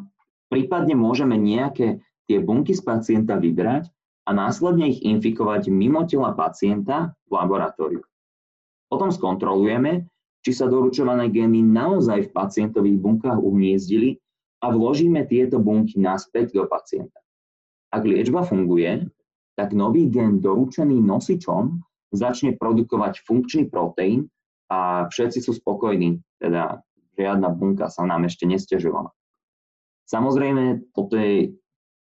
prípadne 0.50 0.96
môžeme 0.96 1.38
nejaké 1.38 2.02
tie 2.25 2.40
bunky 2.40 2.74
z 2.74 2.82
pacienta 2.82 3.36
vybrať 3.36 3.92
a 4.24 4.32
následne 4.32 4.90
ich 4.90 5.04
infikovať 5.04 5.68
mimo 5.68 6.08
tela 6.08 6.32
pacienta 6.32 7.12
v 7.28 7.32
laboratóriu. 7.36 8.02
Potom 8.88 9.12
skontrolujeme, 9.12 10.08
či 10.44 10.52
sa 10.56 10.68
doručované 10.68 11.32
gény 11.32 11.63
naozaj 11.63 12.30
v 12.30 12.34
pacientových 12.36 12.98
bunkách 13.00 13.40
uhniezdili 13.40 14.23
a 14.63 14.72
vložíme 14.72 15.27
tieto 15.27 15.60
bunky 15.60 16.00
naspäť 16.00 16.55
do 16.55 16.63
pacienta. 16.63 17.20
Ak 17.91 18.08
liečba 18.08 18.48
funguje, 18.48 19.12
tak 19.60 19.75
nový 19.75 20.08
gen 20.08 20.39
doručený 20.39 20.98
nosičom 21.03 21.84
začne 22.15 22.55
produkovať 22.55 23.22
funkčný 23.27 23.67
proteín 23.67 24.32
a 24.72 25.12
všetci 25.12 25.43
sú 25.43 25.51
spokojní, 25.53 26.24
teda 26.39 26.79
žiadna 27.20 27.51
bunka 27.53 27.91
sa 27.91 28.08
nám 28.08 28.25
ešte 28.25 28.48
nestežovala. 28.48 29.12
Samozrejme, 30.10 30.96
toto 30.96 31.20
je 31.20 31.53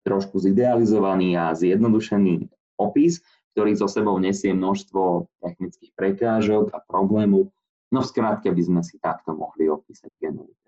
trošku 0.05 0.37
zidealizovaný 0.37 1.35
a 1.35 1.57
zjednodušený 1.57 2.47
opis, 2.77 3.25
ktorý 3.57 3.71
so 3.73 3.89
sebou 3.89 4.15
nesie 4.21 4.53
množstvo 4.53 5.31
technických 5.41 5.91
prekážok 5.97 6.75
a 6.75 6.83
problémov. 6.85 7.49
No 7.89 7.99
v 8.03 8.09
skrátke 8.11 8.51
by 8.51 8.61
sme 8.61 8.81
si 8.83 8.99
takto 9.01 9.33
mohli 9.33 9.71
opísať 9.71 10.11
terapiu. 10.19 10.64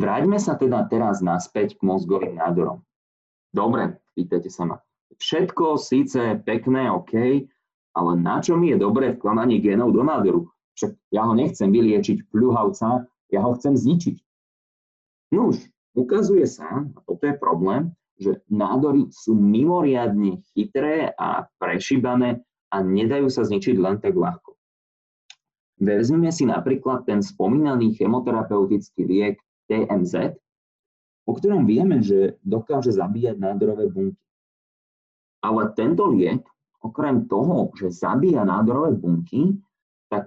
Vráťme 0.00 0.40
sa 0.40 0.56
teda 0.56 0.88
teraz 0.88 1.20
naspäť 1.20 1.76
k 1.76 1.84
mozgovým 1.84 2.40
nádorom. 2.40 2.80
Dobre, 3.52 4.00
pýtate 4.16 4.48
sa 4.48 4.64
ma. 4.64 4.76
Všetko 5.20 5.76
síce 5.76 6.40
pekné, 6.40 6.88
OK, 6.88 7.44
ale 7.92 8.12
na 8.16 8.40
čo 8.40 8.56
mi 8.56 8.72
je 8.72 8.80
dobré 8.80 9.12
vkladanie 9.12 9.60
genov 9.60 9.92
do 9.92 10.00
nádoru? 10.00 10.48
Však 10.80 10.96
ja 11.12 11.28
ho 11.28 11.36
nechcem 11.36 11.68
vyliečiť 11.68 12.32
pľuhavca, 12.32 13.04
ja 13.28 13.40
ho 13.44 13.52
chcem 13.60 13.76
zničiť. 13.76 14.16
Nuž, 15.36 15.68
Ukazuje 15.90 16.46
sa, 16.46 16.86
a 16.86 16.98
toto 17.02 17.26
je 17.26 17.34
problém, 17.34 17.90
že 18.20 18.38
nádory 18.46 19.10
sú 19.10 19.34
mimoriadne 19.34 20.38
chytré 20.54 21.10
a 21.18 21.50
prešíbané 21.58 22.46
a 22.70 22.76
nedajú 22.84 23.26
sa 23.26 23.42
zničiť 23.42 23.74
len 23.74 23.98
tak 23.98 24.14
ľahko. 24.14 24.54
Vezmeme 25.80 26.30
si 26.30 26.46
napríklad 26.46 27.08
ten 27.08 27.24
spomínaný 27.24 27.96
chemoterapeutický 27.96 29.02
liek 29.02 29.36
TMZ, 29.70 30.34
o 31.30 31.32
ktorom 31.38 31.62
vieme, 31.62 32.02
že 32.02 32.42
dokáže 32.42 32.90
zabíjať 32.90 33.38
nádorové 33.38 33.86
bunky. 33.86 34.18
Ale 35.46 35.70
tento 35.78 36.10
liek, 36.10 36.42
okrem 36.82 37.30
toho, 37.30 37.70
že 37.78 37.94
zabíja 37.94 38.42
nádorové 38.42 38.98
bunky, 38.98 39.54
tak 40.10 40.26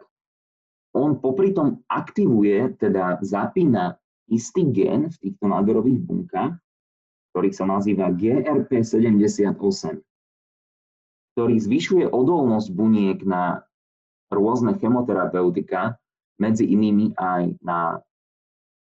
on 0.96 1.20
popri 1.20 1.52
tom 1.52 1.84
aktivuje, 1.92 2.80
teda 2.80 3.20
zapína 3.20 4.00
istý 4.32 4.64
gen 4.72 5.12
v 5.12 5.16
týchto 5.20 5.46
nádorových 5.52 6.00
bunkách, 6.00 6.54
ktorý 7.36 7.50
sa 7.52 7.66
nazýva 7.68 8.14
GRP78, 8.14 10.00
ktorý 11.34 11.56
zvyšuje 11.58 12.06
odolnosť 12.08 12.70
buniek 12.72 13.20
na 13.26 13.66
rôzne 14.30 14.78
chemoterapeutika, 14.78 15.98
medzi 16.42 16.66
inými 16.66 17.14
aj 17.14 17.58
na 17.62 18.02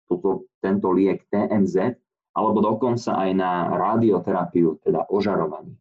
toto, 0.07 0.49
tento 0.63 0.89
liek 0.91 1.23
TMZ, 1.29 1.99
alebo 2.37 2.59
dokonca 2.61 3.17
aj 3.17 3.29
na 3.33 3.51
radioterapiu, 3.75 4.79
teda 4.81 5.09
ožarovanie. 5.09 5.75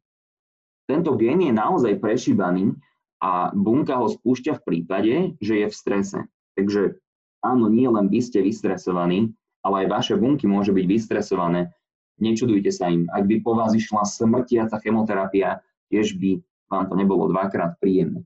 Tento 0.87 1.19
gen 1.19 1.43
je 1.43 1.53
naozaj 1.53 1.99
prešíbaný 1.99 2.73
a 3.19 3.51
bunka 3.51 3.99
ho 3.99 4.07
spúšťa 4.07 4.63
v 4.63 4.65
prípade, 4.65 5.15
že 5.43 5.65
je 5.65 5.67
v 5.67 5.75
strese. 5.75 6.19
Takže 6.55 6.97
áno, 7.43 7.67
nie 7.67 7.91
len 7.91 8.07
vy 8.07 8.23
ste 8.23 8.41
vystresovaní, 8.41 9.35
ale 9.67 9.85
aj 9.85 9.93
vaše 9.93 10.15
bunky 10.15 10.47
môžu 10.47 10.71
byť 10.71 10.87
vystresované. 10.87 11.75
Nečudujte 12.23 12.71
sa 12.71 12.89
im. 12.89 13.11
Ak 13.13 13.29
by 13.29 13.43
po 13.45 13.59
vás 13.59 13.75
išla 13.75 14.07
smrtiaca 14.07 14.79
chemoterapia, 14.81 15.61
tiež 15.91 16.17
by 16.17 16.41
vám 16.71 16.89
to 16.89 16.95
nebolo 16.97 17.29
dvakrát 17.29 17.77
príjemné. 17.83 18.25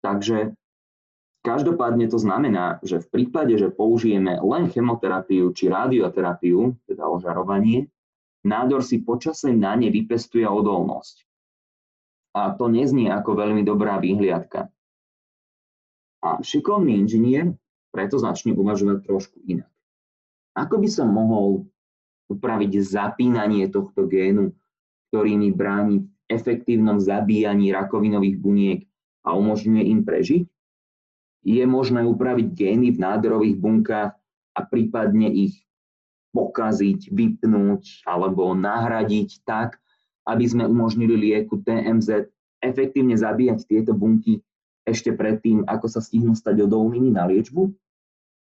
Takže 0.00 0.54
každopádne 1.42 2.06
to 2.06 2.18
znamená, 2.22 2.78
že 2.86 3.02
v 3.02 3.10
prípade, 3.10 3.58
že 3.58 3.74
použijeme 3.74 4.38
len 4.40 4.70
chemoterapiu 4.70 5.50
či 5.52 5.68
radioterapiu, 5.68 6.78
teda 6.86 7.04
ožarovanie, 7.10 7.90
nádor 8.46 8.86
si 8.86 9.02
počasem 9.02 9.58
na 9.58 9.74
ne 9.74 9.90
vypestuje 9.90 10.46
odolnosť. 10.46 11.26
A 12.32 12.54
to 12.56 12.70
neznie 12.70 13.12
ako 13.12 13.36
veľmi 13.36 13.60
dobrá 13.66 14.00
výhliadka. 14.00 14.72
A 16.22 16.38
šikovný 16.40 16.96
inžinier 17.02 17.52
preto 17.92 18.16
začne 18.16 18.56
uvažovať 18.56 19.04
trošku 19.04 19.42
inak. 19.44 19.68
Ako 20.56 20.80
by 20.80 20.88
som 20.88 21.12
mohol 21.12 21.68
upraviť 22.32 22.80
zapínanie 22.80 23.68
tohto 23.68 24.08
génu, 24.08 24.56
ktorý 25.12 25.36
mi 25.36 25.52
bráni 25.52 26.00
v 26.00 26.08
efektívnom 26.32 26.96
zabíjaní 26.96 27.68
rakovinových 27.74 28.36
buniek 28.40 28.80
a 29.28 29.36
umožňuje 29.36 29.84
im 29.92 30.00
prežiť? 30.08 30.51
Je 31.42 31.62
možné 31.66 32.06
upraviť 32.06 32.48
gény 32.54 32.94
v 32.94 33.02
nádorových 33.02 33.56
bunkách 33.58 34.12
a 34.52 34.60
prípadne 34.62 35.26
ich 35.26 35.58
pokaziť, 36.32 37.12
vypnúť 37.12 38.06
alebo 38.08 38.54
nahradiť 38.54 39.42
tak, 39.44 39.76
aby 40.24 40.44
sme 40.46 40.64
umožnili 40.70 41.18
lieku 41.18 41.60
TMZ 41.60 42.30
efektívne 42.62 43.18
zabíjať 43.18 43.66
tieto 43.66 43.92
bunky 43.92 44.38
ešte 44.86 45.14
predtým, 45.14 45.66
ako 45.66 45.86
sa 45.90 46.00
stihnú 46.02 46.34
stať 46.34 46.62
odolnými 46.66 47.10
na 47.14 47.26
liečbu? 47.26 47.70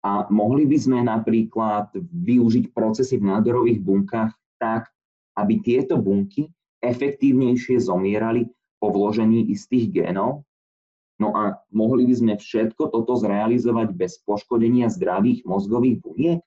A 0.07 0.31
mohli 0.31 0.63
by 0.63 0.77
sme 0.79 0.99
napríklad 1.03 1.91
využiť 1.99 2.71
procesy 2.71 3.19
v 3.19 3.27
nádorových 3.35 3.83
bunkách 3.83 4.31
tak, 4.55 4.87
aby 5.35 5.59
tieto 5.59 5.99
bunky 5.99 6.47
efektívnejšie 6.79 7.83
zomierali 7.83 8.47
po 8.79 8.95
vložení 8.95 9.51
istých 9.51 9.91
génov? 9.91 10.46
No 11.17 11.33
a 11.33 11.57
mohli 11.73 12.05
by 12.05 12.13
sme 12.13 12.33
všetko 12.37 12.93
toto 12.93 13.17
zrealizovať 13.17 13.89
bez 13.97 14.21
poškodenia 14.21 14.85
zdravých 14.93 15.49
mozgových 15.49 15.97
buniek? 16.05 16.41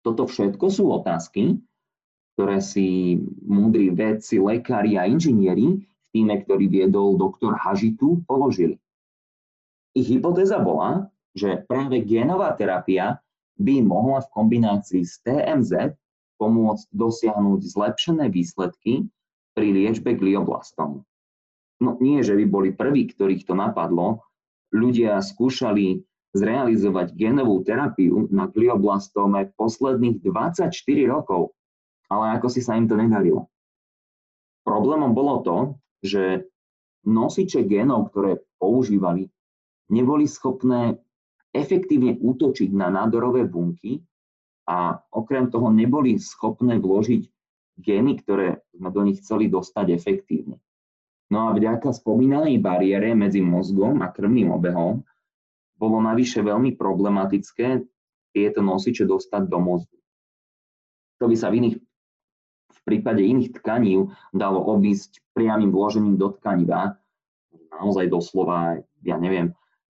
Toto 0.00 0.24
všetko 0.24 0.66
sú 0.72 0.88
otázky, 0.88 1.60
ktoré 2.36 2.64
si 2.64 3.18
múdri 3.44 3.92
vedci, 3.92 4.40
lekári 4.40 4.96
a 4.96 5.04
inžinieri 5.04 5.84
v 5.84 6.06
týme, 6.16 6.40
ktorý 6.44 6.68
viedol 6.68 7.20
doktor 7.20 7.56
Hažitu, 7.60 8.24
položili. 8.24 8.80
Ich 9.96 10.08
hypotéza 10.12 10.60
bola, 10.60 11.08
že 11.36 11.64
práve 11.64 12.04
genová 12.04 12.52
terapia 12.56 13.20
by 13.56 13.80
mohla 13.84 14.20
v 14.24 14.32
kombinácii 14.32 15.04
s 15.04 15.20
TMZ 15.24 15.96
pomôcť 16.36 16.86
dosiahnuť 16.92 17.60
zlepšené 17.64 18.28
výsledky 18.28 19.08
pri 19.56 19.68
liečbe 19.72 20.12
glioblastomu. 20.12 21.04
No 21.80 22.00
nie, 22.00 22.24
že 22.24 22.32
by 22.32 22.44
boli 22.48 22.70
prví, 22.72 23.12
ktorých 23.12 23.44
to 23.44 23.52
napadlo. 23.52 24.24
Ľudia 24.72 25.20
skúšali 25.20 26.00
zrealizovať 26.36 27.16
genovú 27.16 27.64
terapiu 27.64 28.28
na 28.28 28.48
glioblastome 28.48 29.52
posledných 29.56 30.20
24 30.20 30.68
rokov, 31.08 31.56
ale 32.12 32.36
ako 32.36 32.48
si 32.52 32.60
sa 32.60 32.76
im 32.76 32.84
to 32.84 32.96
nedarilo. 32.96 33.48
Problémom 34.64 35.16
bolo 35.16 35.40
to, 35.40 35.56
že 36.04 36.44
nosiče 37.06 37.64
genov, 37.64 38.12
ktoré 38.12 38.42
používali, 38.60 39.30
neboli 39.88 40.26
schopné 40.26 40.98
efektívne 41.54 42.18
útočiť 42.20 42.74
na 42.74 42.92
nádorové 42.92 43.48
bunky 43.48 44.02
a 44.68 44.98
okrem 45.14 45.48
toho 45.48 45.70
neboli 45.72 46.18
schopné 46.20 46.76
vložiť 46.76 47.22
gény, 47.80 48.20
ktoré 48.20 48.66
sme 48.74 48.90
do 48.92 49.00
nich 49.06 49.22
chceli 49.22 49.48
dostať 49.48 49.86
efektívne. 49.94 50.60
No 51.26 51.50
a 51.50 51.54
vďaka 51.54 51.90
spomínanej 51.90 52.62
bariére 52.62 53.10
medzi 53.18 53.42
mozgom 53.42 53.98
a 54.02 54.14
krvným 54.14 54.54
obehom 54.54 55.02
bolo 55.74 55.98
navyše 55.98 56.40
veľmi 56.40 56.78
problematické 56.78 57.82
tieto 58.30 58.60
nosiče 58.62 59.04
dostať 59.04 59.42
do 59.50 59.58
mozgu. 59.58 59.96
To 61.18 61.26
by 61.26 61.36
sa 61.36 61.48
v, 61.50 61.64
iných, 61.64 61.76
v 62.70 62.80
prípade 62.84 63.24
iných 63.24 63.56
tkaní 63.58 64.06
dalo 64.30 64.60
obísť 64.70 65.24
priamým 65.32 65.72
vložením 65.72 66.20
do 66.20 66.36
tkaniva. 66.36 67.00
Naozaj 67.72 68.12
doslova, 68.12 68.80
ja 69.02 69.16
neviem, 69.16 69.56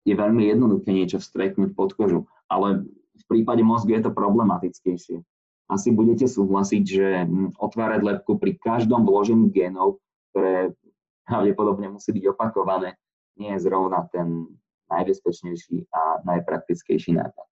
je 0.08 0.14
veľmi 0.16 0.48
jednoduché 0.48 0.90
niečo 0.94 1.18
vstreknúť 1.20 1.76
pod 1.76 1.92
kožu, 1.92 2.24
ale 2.48 2.88
v 3.18 3.24
prípade 3.28 3.60
mozgu 3.60 3.98
je 3.98 4.02
to 4.08 4.14
problematickejšie. 4.14 5.20
Asi 5.68 5.92
budete 5.92 6.24
súhlasiť, 6.24 6.82
že 6.82 7.06
hm, 7.28 7.60
otvárať 7.60 8.00
lepku 8.00 8.40
pri 8.40 8.56
každom 8.56 9.04
vložení 9.04 9.52
genov, 9.52 10.00
ktoré 10.32 10.72
pravdepodobne 11.28 11.92
musí 11.92 12.16
byť 12.16 12.24
opakované, 12.32 12.96
nie 13.36 13.52
je 13.52 13.68
zrovna 13.68 14.08
ten 14.08 14.48
najbezpečnejší 14.88 15.92
a 15.92 16.24
najpraktickejší 16.24 17.12
nápad. 17.20 17.46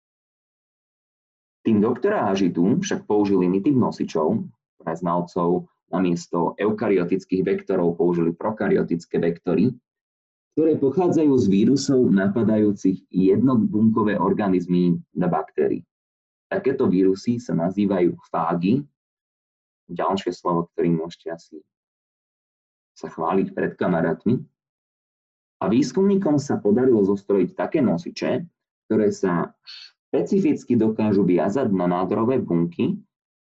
Tým 1.66 1.82
doktora 1.82 2.30
Hažitu 2.30 2.78
však 2.78 3.10
použil 3.10 3.42
iný 3.42 3.58
typ 3.58 3.74
nosičov 3.74 4.46
pre 4.78 4.92
znalcov 4.94 5.66
namiesto 5.90 6.54
eukaryotických 6.60 7.42
vektorov 7.42 7.98
použili 7.98 8.30
prokaryotické 8.30 9.18
vektory, 9.18 9.74
ktoré 10.54 10.78
pochádzajú 10.78 11.34
z 11.34 11.46
vírusov 11.50 12.00
napadajúcich 12.14 13.10
jednobunkové 13.10 14.14
organizmy 14.14 15.02
na 15.18 15.26
baktérií. 15.26 15.82
Takéto 16.46 16.86
vírusy 16.86 17.42
sa 17.42 17.58
nazývajú 17.58 18.14
fágy, 18.30 18.84
ďalšie 19.90 20.30
slovo, 20.30 20.70
ktorým 20.72 21.02
môžete 21.02 21.34
asi 21.34 21.58
sa 22.94 23.10
chváliť 23.10 23.52
pred 23.52 23.74
kamarátmi. 23.74 24.38
A 25.62 25.70
výskumníkom 25.70 26.38
sa 26.38 26.58
podarilo 26.62 27.02
zostrojiť 27.02 27.50
také 27.58 27.82
nosiče, 27.82 28.46
ktoré 28.86 29.08
sa 29.10 29.54
špecificky 29.66 30.78
dokážu 30.78 31.26
viazať 31.26 31.74
na 31.74 31.90
nádorové 31.90 32.38
bunky, 32.38 32.94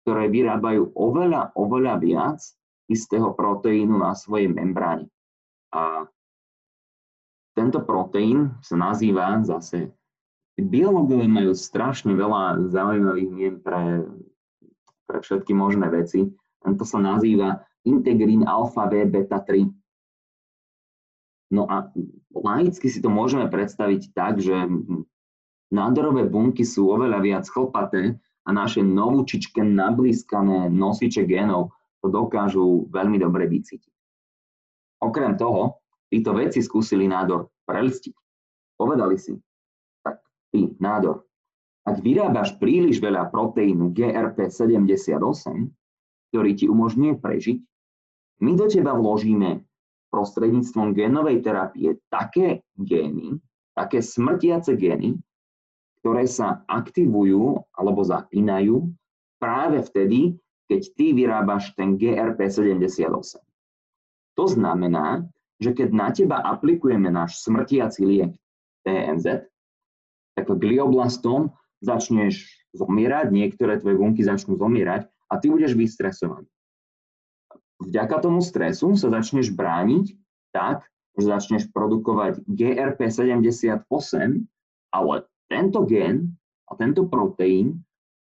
ktoré 0.05 0.33
vyrábajú 0.33 0.93
oveľa, 0.97 1.53
oveľa 1.57 1.95
viac 2.01 2.41
istého 2.89 3.33
proteínu 3.33 3.97
na 4.01 4.13
svojej 4.13 4.53
membráne. 4.53 5.09
A 5.73 6.09
tento 7.57 7.81
proteín 7.85 8.53
sa 8.61 8.77
nazýva 8.77 9.41
zase, 9.45 9.93
biológovia 10.61 11.27
majú 11.27 11.53
strašne 11.57 12.15
veľa 12.15 12.71
zaujímavých 12.71 13.31
mien 13.31 13.57
pre, 13.59 14.07
pre 15.09 15.19
všetky 15.19 15.51
možné 15.57 15.91
veci. 15.91 16.31
Tento 16.63 16.85
sa 16.87 17.03
nazýva 17.03 17.65
integrín 17.85 18.49
alfa 18.49 18.89
V 18.89 19.05
beta 19.09 19.41
3. 19.41 19.69
No 21.55 21.69
a 21.71 21.93
laicky 22.35 22.91
si 22.91 22.99
to 22.99 23.13
môžeme 23.13 23.47
predstaviť 23.47 24.11
tak, 24.17 24.43
že 24.43 24.57
nádorové 25.71 26.27
bunky 26.27 26.67
sú 26.67 26.91
oveľa 26.91 27.19
viac 27.23 27.45
chlpaté 27.47 28.19
a 28.45 28.51
naše 28.51 28.83
novúčičke 28.83 29.63
nablískané 29.63 30.69
nosiče 30.73 31.25
genov 31.25 31.73
to 32.05 32.13
dokážu 32.13 32.85
veľmi 32.93 33.17
dobre 33.17 33.49
vycítiť. 33.49 33.93
Okrem 35.01 35.37
toho, 35.41 35.81
títo 36.13 36.37
veci 36.37 36.61
skúsili 36.61 37.09
nádor 37.09 37.49
prelstiť. 37.65 38.13
Povedali 38.77 39.17
si, 39.17 39.33
tak 40.05 40.21
ty, 40.53 40.69
nádor, 40.77 41.25
ak 41.85 42.01
vyrábaš 42.01 42.57
príliš 42.61 43.01
veľa 43.01 43.29
proteínu 43.29 43.93
GRP78, 43.93 45.69
ktorý 46.33 46.51
ti 46.57 46.67
umožňuje 46.69 47.15
prežiť, 47.21 47.59
my 48.43 48.53
do 48.59 48.67
teba 48.67 48.97
vložíme 48.97 49.63
prostredníctvom 50.15 50.95
génovej 50.95 51.43
terapie 51.43 51.99
také 52.07 52.63
gény, 52.79 53.39
také 53.75 53.99
smrtiace 53.99 54.79
gény, 54.79 55.19
ktoré 55.99 56.31
sa 56.31 56.63
aktivujú 56.71 57.59
alebo 57.75 58.07
zapínajú 58.07 58.87
práve 59.43 59.83
vtedy, 59.83 60.39
keď 60.71 60.81
ty 60.95 61.07
vyrábaš 61.13 61.75
ten 61.75 61.99
GRP78. 61.99 63.43
To 64.39 64.45
znamená, 64.47 65.27
že 65.59 65.75
keď 65.75 65.89
na 65.91 66.09
teba 66.15 66.39
aplikujeme 66.43 67.11
náš 67.11 67.43
smrtiaci 67.43 68.03
liek 68.07 68.33
TMZ, 68.87 69.51
tak 70.35 70.47
glioblastom 70.51 71.55
začneš 71.83 72.47
zomierať, 72.75 73.31
niektoré 73.31 73.79
tvoje 73.79 73.99
bunky 73.99 74.23
začnú 74.27 74.59
zomierať 74.59 75.07
a 75.31 75.35
ty 75.39 75.47
budeš 75.51 75.79
vystresovaný 75.79 76.51
vďaka 77.87 78.17
tomu 78.25 78.41
stresu 78.41 78.97
sa 78.97 79.13
začneš 79.13 79.53
brániť 79.53 80.17
tak, 80.55 80.89
že 81.15 81.31
začneš 81.31 81.71
produkovať 81.71 82.43
GRP78, 82.49 83.85
ale 84.91 85.15
tento 85.47 85.81
gen 85.87 86.35
a 86.67 86.73
tento 86.75 87.07
proteín 87.07 87.85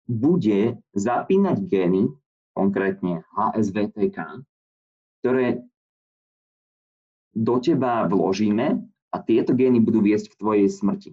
bude 0.09 0.79
zapínať 0.95 1.57
gény, 1.69 2.09
konkrétne 2.57 3.23
HSVTK, 3.35 4.17
ktoré 5.21 5.63
do 7.31 7.55
teba 7.62 8.03
vložíme 8.09 8.83
a 9.13 9.17
tieto 9.21 9.53
gény 9.53 9.79
budú 9.79 10.01
viesť 10.03 10.33
k 10.33 10.39
tvojej 10.39 10.67
smrti. 10.67 11.12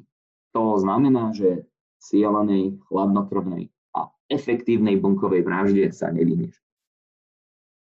To 0.57 0.81
znamená, 0.81 1.37
že 1.37 1.69
cieľanej, 2.01 2.81
chladnokrvnej 2.89 3.69
a 3.93 4.09
efektívnej 4.33 4.97
bunkovej 4.97 5.45
vražde 5.45 5.93
sa 5.93 6.09
nevyhneš. 6.11 6.57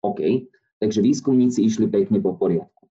OK, 0.01 0.49
takže 0.81 0.99
výskumníci 1.01 1.65
išli 1.65 1.85
pekne 1.87 2.17
po 2.21 2.33
poriadku. 2.33 2.89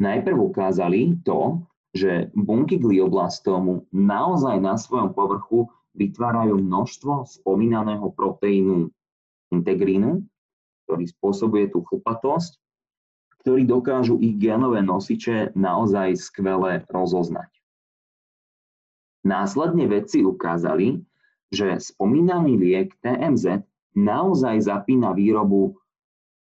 Najprv 0.00 0.38
ukázali 0.40 1.20
to, 1.24 1.64
že 1.92 2.30
bunky 2.32 2.78
glioblastómu 2.78 3.90
naozaj 3.90 4.56
na 4.62 4.78
svojom 4.78 5.12
povrchu 5.12 5.68
vytvárajú 5.98 6.56
množstvo 6.56 7.26
spomínaného 7.26 8.14
proteínu 8.14 8.88
integrínu, 9.50 10.22
ktorý 10.86 11.04
spôsobuje 11.10 11.68
tú 11.74 11.82
chlpatosť, 11.82 12.56
ktorí 13.42 13.66
dokážu 13.66 14.20
ich 14.22 14.38
genové 14.38 14.84
nosiče 14.84 15.56
naozaj 15.56 16.14
skvele 16.16 16.84
rozoznať. 16.92 17.50
Následne 19.26 19.84
vedci 19.84 20.24
ukázali, 20.24 21.04
že 21.52 21.76
spomínaný 21.76 22.56
liek 22.56 22.94
TMZ 23.02 23.66
naozaj 23.98 24.64
zapína 24.64 25.12
výrobu 25.12 25.76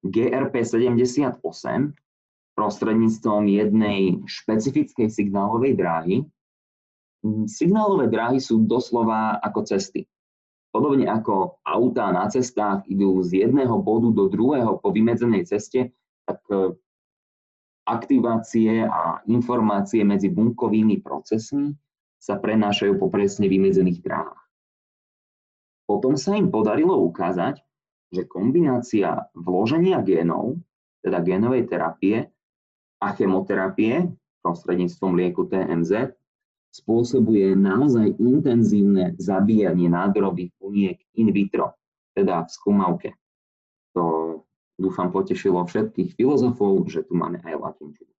GRP78 0.02 1.94
prostredníctvom 2.52 3.42
jednej 3.48 4.20
špecifickej 4.28 5.08
signálovej 5.08 5.72
dráhy. 5.78 6.16
Signálové 7.46 8.10
dráhy 8.10 8.42
sú 8.42 8.66
doslova 8.66 9.38
ako 9.40 9.62
cesty. 9.62 10.10
Podobne 10.72 11.06
ako 11.06 11.62
autá 11.62 12.10
na 12.10 12.26
cestách 12.32 12.82
idú 12.88 13.20
z 13.22 13.46
jedného 13.46 13.76
bodu 13.78 14.08
do 14.10 14.26
druhého 14.26 14.80
po 14.80 14.88
vymedzenej 14.88 15.44
ceste, 15.44 15.92
tak 16.24 16.40
e, 16.48 16.72
aktivácie 17.84 18.88
a 18.88 19.20
informácie 19.28 20.00
medzi 20.00 20.32
bunkovými 20.32 21.04
procesmi 21.04 21.76
sa 22.16 22.40
prenášajú 22.40 22.96
po 22.96 23.12
presne 23.12 23.52
vymedzených 23.52 24.00
dráhach. 24.00 24.42
Potom 25.84 26.16
sa 26.16 26.40
im 26.40 26.48
podarilo 26.48 26.96
ukázať, 27.04 27.60
že 28.12 28.28
kombinácia 28.28 29.26
vloženia 29.32 30.04
génov, 30.04 30.60
teda 31.00 31.24
génovej 31.24 31.66
terapie 31.66 32.28
a 33.02 33.08
chemoterapie 33.16 34.12
prostredníctvom 34.44 35.16
lieku 35.16 35.48
TMZ 35.48 36.12
spôsobuje 36.72 37.52
naozaj 37.56 38.16
intenzívne 38.16 39.16
zabíjanie 39.16 39.92
nádorových 39.92 40.52
buniek 40.56 40.98
in 41.16 41.28
vitro, 41.32 41.76
teda 42.12 42.44
v 42.44 42.50
skúmavke. 42.50 43.10
To 43.92 44.04
dúfam 44.80 45.12
potešilo 45.12 45.62
všetkých 45.68 46.16
filozofov, 46.16 46.88
že 46.88 47.04
tu 47.04 47.12
máme 47.12 47.40
aj 47.44 47.54
latinčinu. 47.60 48.12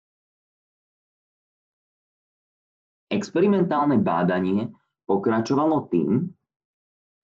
Experimentálne 3.10 4.02
bádanie 4.02 4.74
pokračovalo 5.06 5.86
tým, 5.90 6.34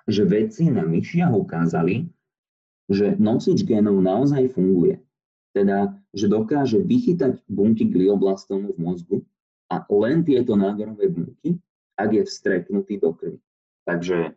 že 0.10 0.25
vedci 0.25 0.69
na 0.73 0.86
myšiach 0.86 1.29
ukázali, 1.34 2.10
že 2.89 3.15
nosič 3.21 3.62
genov 3.63 4.02
naozaj 4.02 4.49
funguje. 4.52 4.97
Teda, 5.54 5.93
že 6.13 6.25
dokáže 6.30 6.82
vychytať 6.82 7.45
bunky 7.45 7.86
glioblastómu 7.86 8.73
v 8.73 8.80
mozgu 8.82 9.17
a 9.69 9.86
len 9.86 10.25
tieto 10.25 10.58
nádorové 10.58 11.10
bunky, 11.10 11.62
ak 11.97 12.10
je 12.13 12.23
vstreknutý 12.25 12.97
do 12.97 13.13
krvi. 13.13 13.39
Takže 13.86 14.34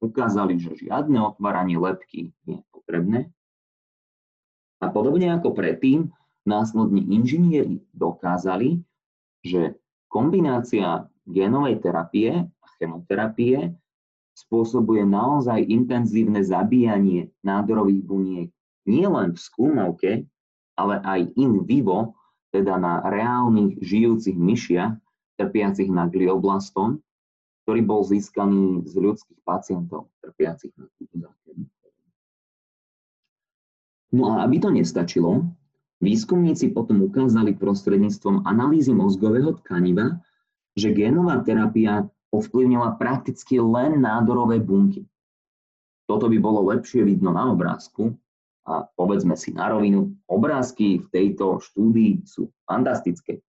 ukázali, 0.00 0.56
že 0.56 0.76
žiadne 0.80 1.20
otváranie 1.20 1.76
lepky 1.76 2.32
nie 2.48 2.60
je 2.60 2.66
potrebné. 2.72 3.20
A 4.80 4.88
podobne 4.88 5.28
ako 5.36 5.52
predtým, 5.52 6.08
následne 6.48 7.04
inžinieri 7.04 7.84
dokázali, 7.92 8.80
že 9.44 9.76
kombinácia 10.08 11.04
génovej 11.28 11.84
terapie 11.84 12.48
a 12.48 12.66
chemoterapie 12.80 13.76
spôsobuje 14.40 15.04
naozaj 15.04 15.60
intenzívne 15.68 16.40
zabíjanie 16.40 17.28
nádorových 17.44 18.02
buniek. 18.08 18.48
Nielen 18.88 19.36
v 19.36 19.40
skúmavke, 19.40 20.10
ale 20.80 20.94
aj 21.04 21.20
in 21.36 21.60
vivo, 21.68 22.16
teda 22.50 22.80
na 22.80 23.04
reálnych 23.04 23.78
žijúcich 23.84 24.34
myšiach, 24.34 24.96
trpiacich 25.36 25.92
na 25.92 26.08
glioblastom, 26.08 26.98
ktorý 27.64 27.80
bol 27.84 28.00
získaný 28.02 28.88
z 28.88 28.94
ľudských 28.98 29.40
pacientov 29.44 30.08
trpiacich 30.24 30.72
na 30.80 30.88
túto 30.96 31.30
No 34.10 34.34
a 34.34 34.42
aby 34.42 34.58
to 34.58 34.74
nestačilo, 34.74 35.46
výskumníci 36.02 36.74
potom 36.74 37.06
ukázali 37.06 37.54
prostredníctvom 37.54 38.42
analýzy 38.42 38.90
mozgového 38.90 39.54
tkaniva, 39.62 40.18
že 40.74 40.90
génová 40.90 41.38
terapia 41.46 42.10
ovplyvnila 42.30 42.98
prakticky 42.98 43.58
len 43.58 44.02
nádorové 44.02 44.62
bunky. 44.62 45.06
Toto 46.06 46.26
by 46.26 46.38
bolo 46.42 46.70
lepšie 46.74 47.06
vidno 47.06 47.30
na 47.30 47.50
obrázku 47.50 48.14
a 48.66 48.86
povedzme 48.98 49.34
si 49.38 49.54
na 49.54 49.70
rovinu, 49.70 50.10
obrázky 50.26 50.98
v 51.02 51.06
tejto 51.10 51.62
štúdii 51.62 52.26
sú 52.26 52.50
fantastické. 52.66 53.42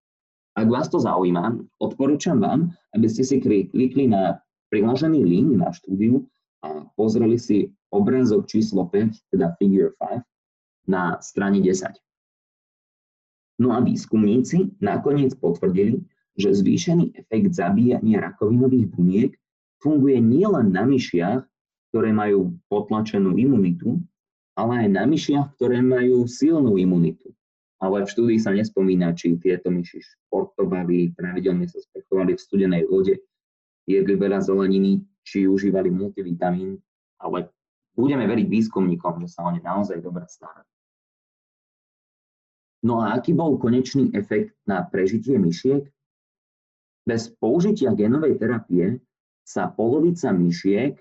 Ak 0.59 0.67
vás 0.67 0.91
to 0.91 0.99
zaujíma, 0.99 1.55
odporúčam 1.79 2.43
vám, 2.43 2.75
aby 2.95 3.07
ste 3.07 3.23
si 3.23 3.39
klikli 3.39 4.11
na 4.11 4.43
priložený 4.75 5.23
link 5.23 5.55
na 5.55 5.71
štúdiu 5.71 6.27
a 6.67 6.83
pozreli 6.99 7.39
si 7.39 7.71
obrázok 7.95 8.51
číslo 8.51 8.91
5, 8.91 9.31
teda 9.31 9.55
figure 9.57 9.95
5, 10.03 10.23
na 10.91 11.15
strane 11.23 11.63
10. 11.63 11.95
No 13.63 13.75
a 13.75 13.79
výskumníci 13.83 14.79
nakoniec 14.83 15.35
potvrdili, 15.39 16.03
že 16.39 16.55
zvýšený 16.55 17.19
efekt 17.19 17.59
zabíjania 17.59 18.23
rakovinových 18.23 18.87
buniek 18.95 19.33
funguje 19.83 20.23
nielen 20.23 20.71
na 20.71 20.87
myšiach, 20.87 21.43
ktoré 21.91 22.15
majú 22.15 22.55
potlačenú 22.71 23.35
imunitu, 23.35 23.99
ale 24.55 24.87
aj 24.87 24.89
na 24.91 25.05
myšiach, 25.07 25.59
ktoré 25.59 25.83
majú 25.83 26.31
silnú 26.31 26.79
imunitu. 26.79 27.35
Ale 27.79 28.03
v 28.03 28.11
štúdii 28.11 28.39
sa 28.43 28.51
nespomína, 28.51 29.15
či 29.15 29.39
tieto 29.39 29.71
myši 29.71 30.03
športovali, 30.03 31.15
pravidelne 31.15 31.67
sa 31.71 31.79
spechovali 31.79 32.35
v 32.35 32.43
studenej 32.43 32.83
vode, 32.91 33.23
jedli 33.87 34.15
veľa 34.19 34.43
zeleniny, 34.43 34.99
či 35.23 35.47
užívali 35.47 35.87
multivitamín, 35.91 36.79
ale 37.23 37.51
budeme 37.95 38.27
veriť 38.27 38.47
výskumníkom, 38.51 39.23
že 39.23 39.29
sa 39.31 39.47
o 39.47 39.51
ne 39.55 39.63
naozaj 39.63 40.03
dobre 40.03 40.27
starajú. 40.27 40.67
No 42.83 43.03
a 43.03 43.19
aký 43.19 43.35
bol 43.35 43.59
konečný 43.59 44.15
efekt 44.15 44.55
na 44.67 44.87
prežitie 44.87 45.35
myšiek? 45.35 45.83
Bez 47.09 47.33
použitia 47.41 47.97
genovej 47.97 48.37
terapie 48.37 49.01
sa 49.41 49.65
polovica 49.65 50.29
myšiek 50.29 51.01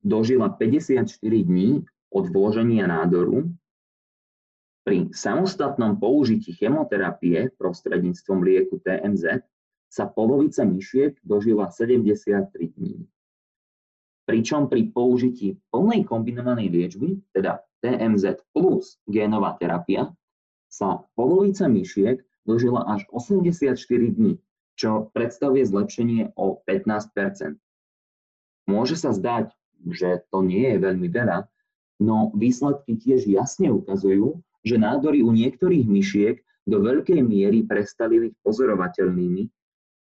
dožila 0.00 0.48
54 0.48 1.04
dní 1.20 1.84
od 2.08 2.24
vloženia 2.32 2.88
nádoru. 2.88 3.52
Pri 4.88 5.12
samostatnom 5.12 6.00
použití 6.00 6.56
chemoterapie 6.56 7.52
prostredníctvom 7.60 8.40
lieku 8.40 8.80
TMZ 8.80 9.44
sa 9.92 10.08
polovica 10.08 10.64
myšiek 10.64 11.20
dožila 11.20 11.68
73 11.68 12.48
dní. 12.80 13.04
Pričom 14.24 14.72
pri 14.72 14.88
použití 14.96 15.60
plnej 15.68 16.08
kombinovanej 16.08 16.72
liečby, 16.72 17.20
teda 17.36 17.60
TMZ 17.84 18.48
plus 18.56 18.96
génová 19.04 19.60
terapia, 19.60 20.08
sa 20.72 21.04
polovica 21.12 21.68
myšiek 21.68 22.24
dožila 22.48 22.88
až 22.88 23.04
84 23.12 23.76
dní 24.08 24.40
čo 24.74 25.10
predstavuje 25.14 25.62
zlepšenie 25.66 26.34
o 26.34 26.60
15% 26.66 27.58
Môže 28.64 28.96
sa 28.96 29.12
zdať, 29.12 29.52
že 29.92 30.24
to 30.32 30.40
nie 30.40 30.64
je 30.64 30.78
veľmi 30.80 31.08
veľa, 31.12 31.44
no 32.00 32.32
výsledky 32.32 32.96
tiež 32.96 33.28
jasne 33.28 33.68
ukazujú, 33.68 34.40
že 34.64 34.80
nádory 34.80 35.20
u 35.20 35.28
niektorých 35.28 35.84
myšiek 35.84 36.40
do 36.64 36.80
veľkej 36.80 37.20
miery 37.20 37.68
prestali 37.68 38.16
byť 38.24 38.32
pozorovateľnými, 38.40 39.42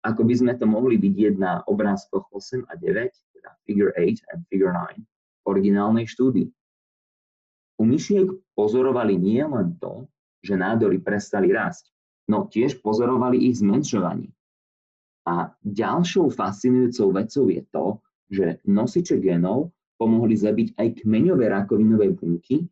ako 0.05 0.21
by 0.21 0.33
sme 0.37 0.53
to 0.61 0.69
mohli 0.69 1.01
vidieť 1.01 1.33
na 1.41 1.65
obrázkoch 1.65 2.29
8 2.29 2.69
a 2.69 2.77
9, 2.77 3.09
teda 3.33 3.49
Figure 3.65 3.93
8 3.97 4.29
and 4.29 4.45
Figure 4.53 4.73
9, 4.73 5.01
v 5.01 5.45
originálnej 5.49 6.05
štúdii. 6.05 6.49
U 7.81 7.83
myšiek 7.89 8.29
pozorovali 8.53 9.17
nie 9.17 9.41
len 9.41 9.73
to, 9.81 10.05
že 10.45 10.53
nádory 10.53 11.01
prestali 11.01 11.49
rásť, 11.49 11.89
no 12.29 12.45
tiež 12.45 12.77
pozorovali 12.85 13.49
ich 13.49 13.57
zmenšovanie. 13.57 14.29
A 15.29 15.53
ďalšou 15.61 16.33
fascinujúcou 16.33 17.13
vecou 17.13 17.45
je 17.49 17.61
to, 17.69 17.85
že 18.31 18.45
nosiče 18.65 19.21
genov 19.21 19.69
pomohli 20.01 20.33
zabiť 20.33 20.73
aj 20.81 21.05
kmeňové 21.05 21.45
rakovinové 21.53 22.09
bunky, 22.17 22.65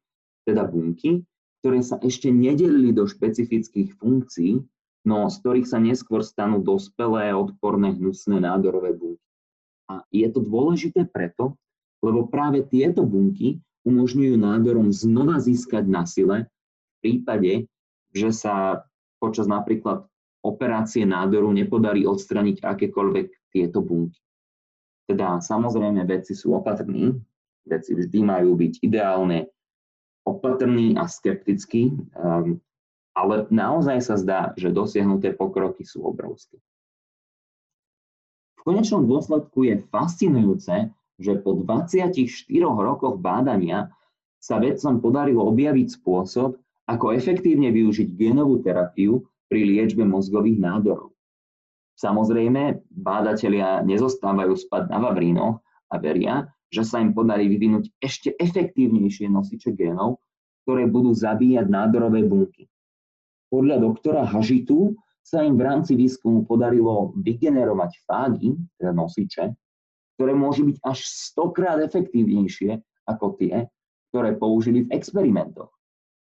teda 0.49 0.65
bunky, 0.65 1.21
ktoré 1.61 1.85
sa 1.85 2.01
ešte 2.01 2.33
nedelili 2.33 2.89
do 2.89 3.05
špecifických 3.05 3.93
funkcií, 4.01 4.57
no 5.05 5.29
z 5.29 5.35
ktorých 5.45 5.67
sa 5.69 5.77
neskôr 5.77 6.25
stanú 6.25 6.63
dospelé, 6.63 7.35
odporné, 7.35 7.93
hnusné 7.93 8.41
nádorové 8.41 8.97
bunky. 8.97 9.29
A 9.89 10.01
je 10.09 10.25
to 10.31 10.41
dôležité 10.41 11.05
preto, 11.05 11.53
lebo 12.01 12.25
práve 12.31 12.65
tieto 12.65 13.05
bunky 13.05 13.61
umožňujú 13.83 14.35
nádorom 14.39 14.89
znova 14.89 15.37
získať 15.37 15.85
na 15.85 16.07
sile 16.09 16.47
v 16.47 16.95
prípade, 17.03 17.69
že 18.15 18.29
sa 18.33 18.85
počas 19.19 19.45
napríklad 19.45 20.07
operácie 20.49 21.05
nádoru 21.05 21.53
nepodarí 21.53 22.09
odstraniť 22.09 22.65
akékoľvek 22.65 23.53
tieto 23.53 23.85
bunky. 23.85 24.17
Teda 25.05 25.37
samozrejme 25.41 26.05
vedci 26.05 26.33
sú 26.33 26.57
opatrní, 26.57 27.17
vedci 27.65 27.93
vždy 27.93 28.19
majú 28.25 28.57
byť 28.57 28.73
ideálne 28.81 29.49
opatrní 30.25 30.97
a 30.97 31.09
skeptickí, 31.09 31.93
um, 32.13 32.61
ale 33.17 33.49
naozaj 33.49 33.97
sa 34.05 34.15
zdá, 34.17 34.39
že 34.53 34.69
dosiahnuté 34.69 35.33
pokroky 35.33 35.81
sú 35.85 36.05
obrovské. 36.05 36.61
V 38.59 38.61
konečnom 38.67 39.07
dôsledku 39.07 39.65
je 39.65 39.81
fascinujúce, 39.89 40.93
že 41.19 41.33
po 41.41 41.57
24 41.57 42.15
rokoch 42.59 43.17
bádania 43.17 43.91
sa 44.39 44.61
vedcom 44.61 45.03
podarilo 45.03 45.47
objaviť 45.51 45.99
spôsob, 45.99 46.55
ako 46.87 47.05
efektívne 47.13 47.69
využiť 47.69 48.17
genovú 48.17 48.63
terapiu 48.63 49.21
pri 49.49 49.65
liečbe 49.65 50.05
mozgových 50.05 50.61
nádorov. 50.61 51.11
Samozrejme, 51.99 52.87
bádatelia 52.87 53.83
nezostávajú 53.83 54.55
spať 54.55 54.87
na 54.87 55.03
vavrínoch 55.03 55.59
a 55.91 55.95
veria, 55.99 56.47
že 56.71 56.85
sa 56.85 57.01
im 57.01 57.11
podarí 57.11 57.49
vyvinúť 57.51 57.91
ešte 57.99 58.37
efektívnejšie 58.39 59.27
nosiče 59.27 59.75
génov, 59.75 60.23
ktoré 60.63 60.85
budú 60.87 61.11
zabíjať 61.11 61.65
nádorové 61.67 62.23
bunky. 62.23 62.69
Podľa 63.49 63.81
doktora 63.81 64.21
Hažitu 64.23 64.93
sa 65.25 65.41
im 65.41 65.57
v 65.57 65.65
rámci 65.65 65.97
výskumu 65.97 66.45
podarilo 66.45 67.11
vygenerovať 67.17 67.91
fágy, 68.05 68.53
teda 68.77 68.93
nosiče, 68.93 69.49
ktoré 70.15 70.31
môžu 70.37 70.69
byť 70.69 70.77
až 70.85 70.99
stokrát 71.03 71.81
efektívnejšie 71.81 72.79
ako 73.09 73.35
tie, 73.41 73.65
ktoré 74.13 74.37
použili 74.37 74.85
v 74.85 74.93
experimentoch 74.93 75.73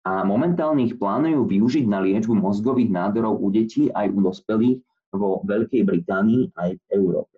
a 0.08 0.24
momentálne 0.24 0.88
ich 0.88 0.96
plánujú 0.96 1.44
využiť 1.44 1.84
na 1.84 2.00
liečbu 2.00 2.32
mozgových 2.32 2.88
nádorov 2.88 3.44
u 3.44 3.52
detí 3.52 3.92
aj 3.92 4.08
u 4.08 4.24
dospelých 4.24 4.80
vo 5.12 5.44
Veľkej 5.44 5.84
Británii 5.84 6.56
aj 6.56 6.80
v 6.80 6.84
Európe. 6.96 7.36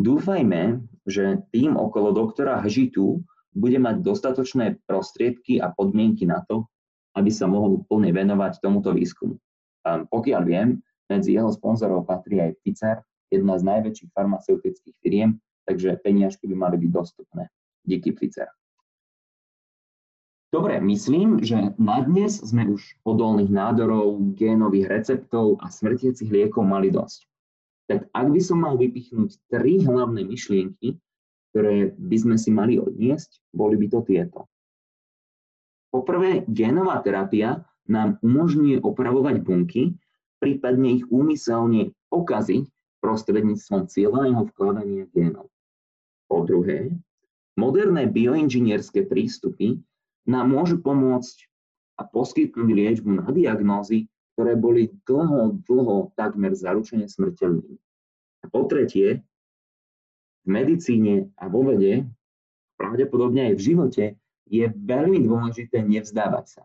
Dúfajme, 0.00 0.80
že 1.04 1.44
tým 1.52 1.76
okolo 1.76 2.16
doktora 2.16 2.56
Hžitu 2.64 3.20
bude 3.52 3.76
mať 3.76 4.00
dostatočné 4.00 4.80
prostriedky 4.88 5.60
a 5.60 5.68
podmienky 5.68 6.24
na 6.24 6.40
to, 6.48 6.64
aby 7.12 7.28
sa 7.28 7.44
mohol 7.44 7.84
plne 7.84 8.16
venovať 8.16 8.64
tomuto 8.64 8.96
výskumu. 8.96 9.36
Pokiaľ 9.84 10.42
viem, 10.48 10.80
medzi 11.04 11.36
jeho 11.36 11.52
sponzorov 11.52 12.08
patrí 12.08 12.40
aj 12.40 12.56
Pfizer, 12.64 13.04
jedna 13.28 13.60
z 13.60 13.66
najväčších 13.68 14.10
farmaceutických 14.16 14.96
firiem, 15.04 15.36
takže 15.68 16.00
peniažky 16.00 16.48
by 16.48 16.56
mali 16.56 16.76
byť 16.80 16.90
dostupné. 16.96 17.52
Díky 17.84 18.16
Pfizer. 18.16 18.48
Dobre, 20.50 20.82
myslím, 20.82 21.46
že 21.46 21.78
na 21.78 22.02
dnes 22.02 22.42
sme 22.42 22.74
už 22.74 22.98
odolných 23.06 23.54
nádorov, 23.54 24.34
génových 24.34 24.90
receptov 24.90 25.62
a 25.62 25.70
smrtiacich 25.70 26.26
liekov 26.26 26.66
mali 26.66 26.90
dosť. 26.90 27.22
Tak 27.86 28.10
ak 28.10 28.26
by 28.34 28.40
som 28.42 28.66
mal 28.66 28.74
vypichnúť 28.74 29.38
tri 29.46 29.78
hlavné 29.78 30.26
myšlienky, 30.26 30.98
ktoré 31.54 31.94
by 31.94 32.16
sme 32.18 32.36
si 32.38 32.50
mali 32.50 32.82
odniesť, 32.82 33.42
boli 33.54 33.78
by 33.78 33.86
to 33.94 34.00
tieto. 34.02 34.50
Poprvé, 35.94 36.42
génová 36.50 36.98
terapia 36.98 37.62
nám 37.86 38.18
umožňuje 38.22 38.82
opravovať 38.82 39.36
bunky, 39.42 39.94
prípadne 40.42 40.98
ich 40.98 41.06
úmyselne 41.10 41.94
pokaziť 42.10 42.66
prostredníctvom 43.02 43.86
cieľaného 43.86 44.50
vkladania 44.50 45.06
génov. 45.14 45.46
Po 46.26 46.42
druhé, 46.42 46.94
moderné 47.58 48.06
bioinžinierské 48.06 49.06
prístupy 49.06 49.82
nám 50.28 50.52
môžu 50.52 50.80
pomôcť 50.80 51.48
a 52.00 52.08
poskytnúť 52.08 52.68
liečbu 52.72 53.10
na 53.20 53.28
diagnózy, 53.28 54.08
ktoré 54.34 54.56
boli 54.56 54.88
dlho, 55.04 55.60
dlho 55.68 56.16
takmer 56.16 56.56
zaručene 56.56 57.04
smrteľnými. 57.04 57.76
A 58.40 58.44
po 58.48 58.64
tretie, 58.64 59.20
v 60.44 60.48
medicíne 60.48 61.28
a 61.36 61.52
vo 61.52 61.68
vede, 61.68 62.08
pravdepodobne 62.80 63.52
aj 63.52 63.54
v 63.60 63.64
živote, 63.64 64.04
je 64.48 64.64
veľmi 64.66 65.20
dôležité 65.28 65.84
nevzdávať 65.84 66.46
sa. 66.48 66.62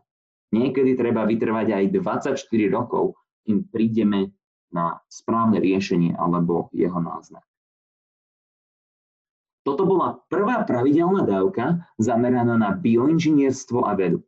Niekedy 0.55 0.95
treba 0.95 1.27
vytrvať 1.27 1.67
aj 1.75 1.85
24 1.91 2.39
rokov, 2.71 3.19
kým 3.43 3.67
prídeme 3.67 4.31
na 4.71 4.97
správne 5.11 5.59
riešenie 5.59 6.15
alebo 6.15 6.71
jeho 6.71 6.97
náznak. 6.97 7.43
Toto 9.65 9.89
bola 9.89 10.21
prvá 10.29 10.61
pravidelná 10.61 11.25
dávka 11.25 11.81
zameraná 11.97 12.53
na 12.53 12.77
bioinžinierstvo 12.77 13.81
a 13.81 13.97
vedu. 13.97 14.21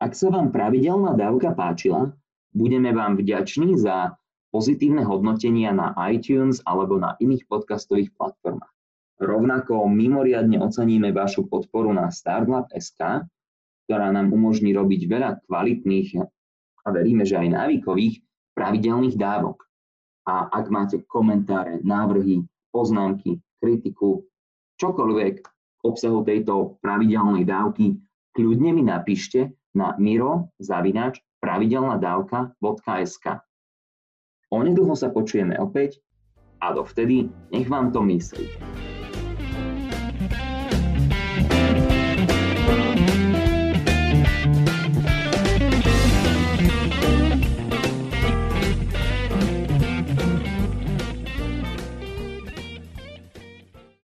Ak 0.00 0.16
sa 0.16 0.32
vám 0.32 0.48
pravidelná 0.48 1.12
dávka 1.12 1.52
páčila, 1.52 2.16
budeme 2.56 2.88
vám 2.96 3.20
vďační 3.20 3.76
za 3.76 4.16
pozitívne 4.48 5.04
hodnotenia 5.04 5.76
na 5.76 5.92
iTunes 6.08 6.64
alebo 6.64 6.96
na 6.96 7.20
iných 7.20 7.44
podcastových 7.52 8.16
platformách. 8.16 8.72
Rovnako 9.20 9.92
mimoriadne 9.92 10.56
oceníme 10.58 11.12
vašu 11.12 11.46
podporu 11.52 11.92
na 11.92 12.08
Startup.sk, 12.08 13.28
ktorá 13.84 14.08
nám 14.08 14.32
umožní 14.32 14.72
robiť 14.72 15.00
veľa 15.04 15.30
kvalitných 15.52 16.08
a 16.82 16.88
veríme, 16.88 17.28
že 17.28 17.36
aj 17.36 17.48
návykových 17.60 18.24
pravidelných 18.56 19.20
dávok. 19.20 19.68
A 20.24 20.48
ak 20.48 20.72
máte 20.72 20.96
komentáre, 21.04 21.84
návrhy, 21.84 22.40
poznámky, 22.72 23.36
kritiku, 23.60 24.26
čokoľvek 24.82 25.34
obsahu 25.86 26.26
tejto 26.26 26.82
pravidelnej 26.82 27.46
dávky, 27.46 27.94
kľudne 28.34 28.74
mi 28.74 28.82
napíšte 28.82 29.54
na 29.78 29.94
miro 30.02 30.50
zavinač 30.58 31.22
pravidelnadavka.sk. 31.38 33.26
Onedlho 34.50 34.94
sa 34.98 35.08
počujeme 35.14 35.54
opäť 35.62 36.02
a 36.58 36.74
dovtedy 36.74 37.30
nech 37.54 37.70
vám 37.70 37.94
to 37.94 38.02
myslí. 38.02 38.46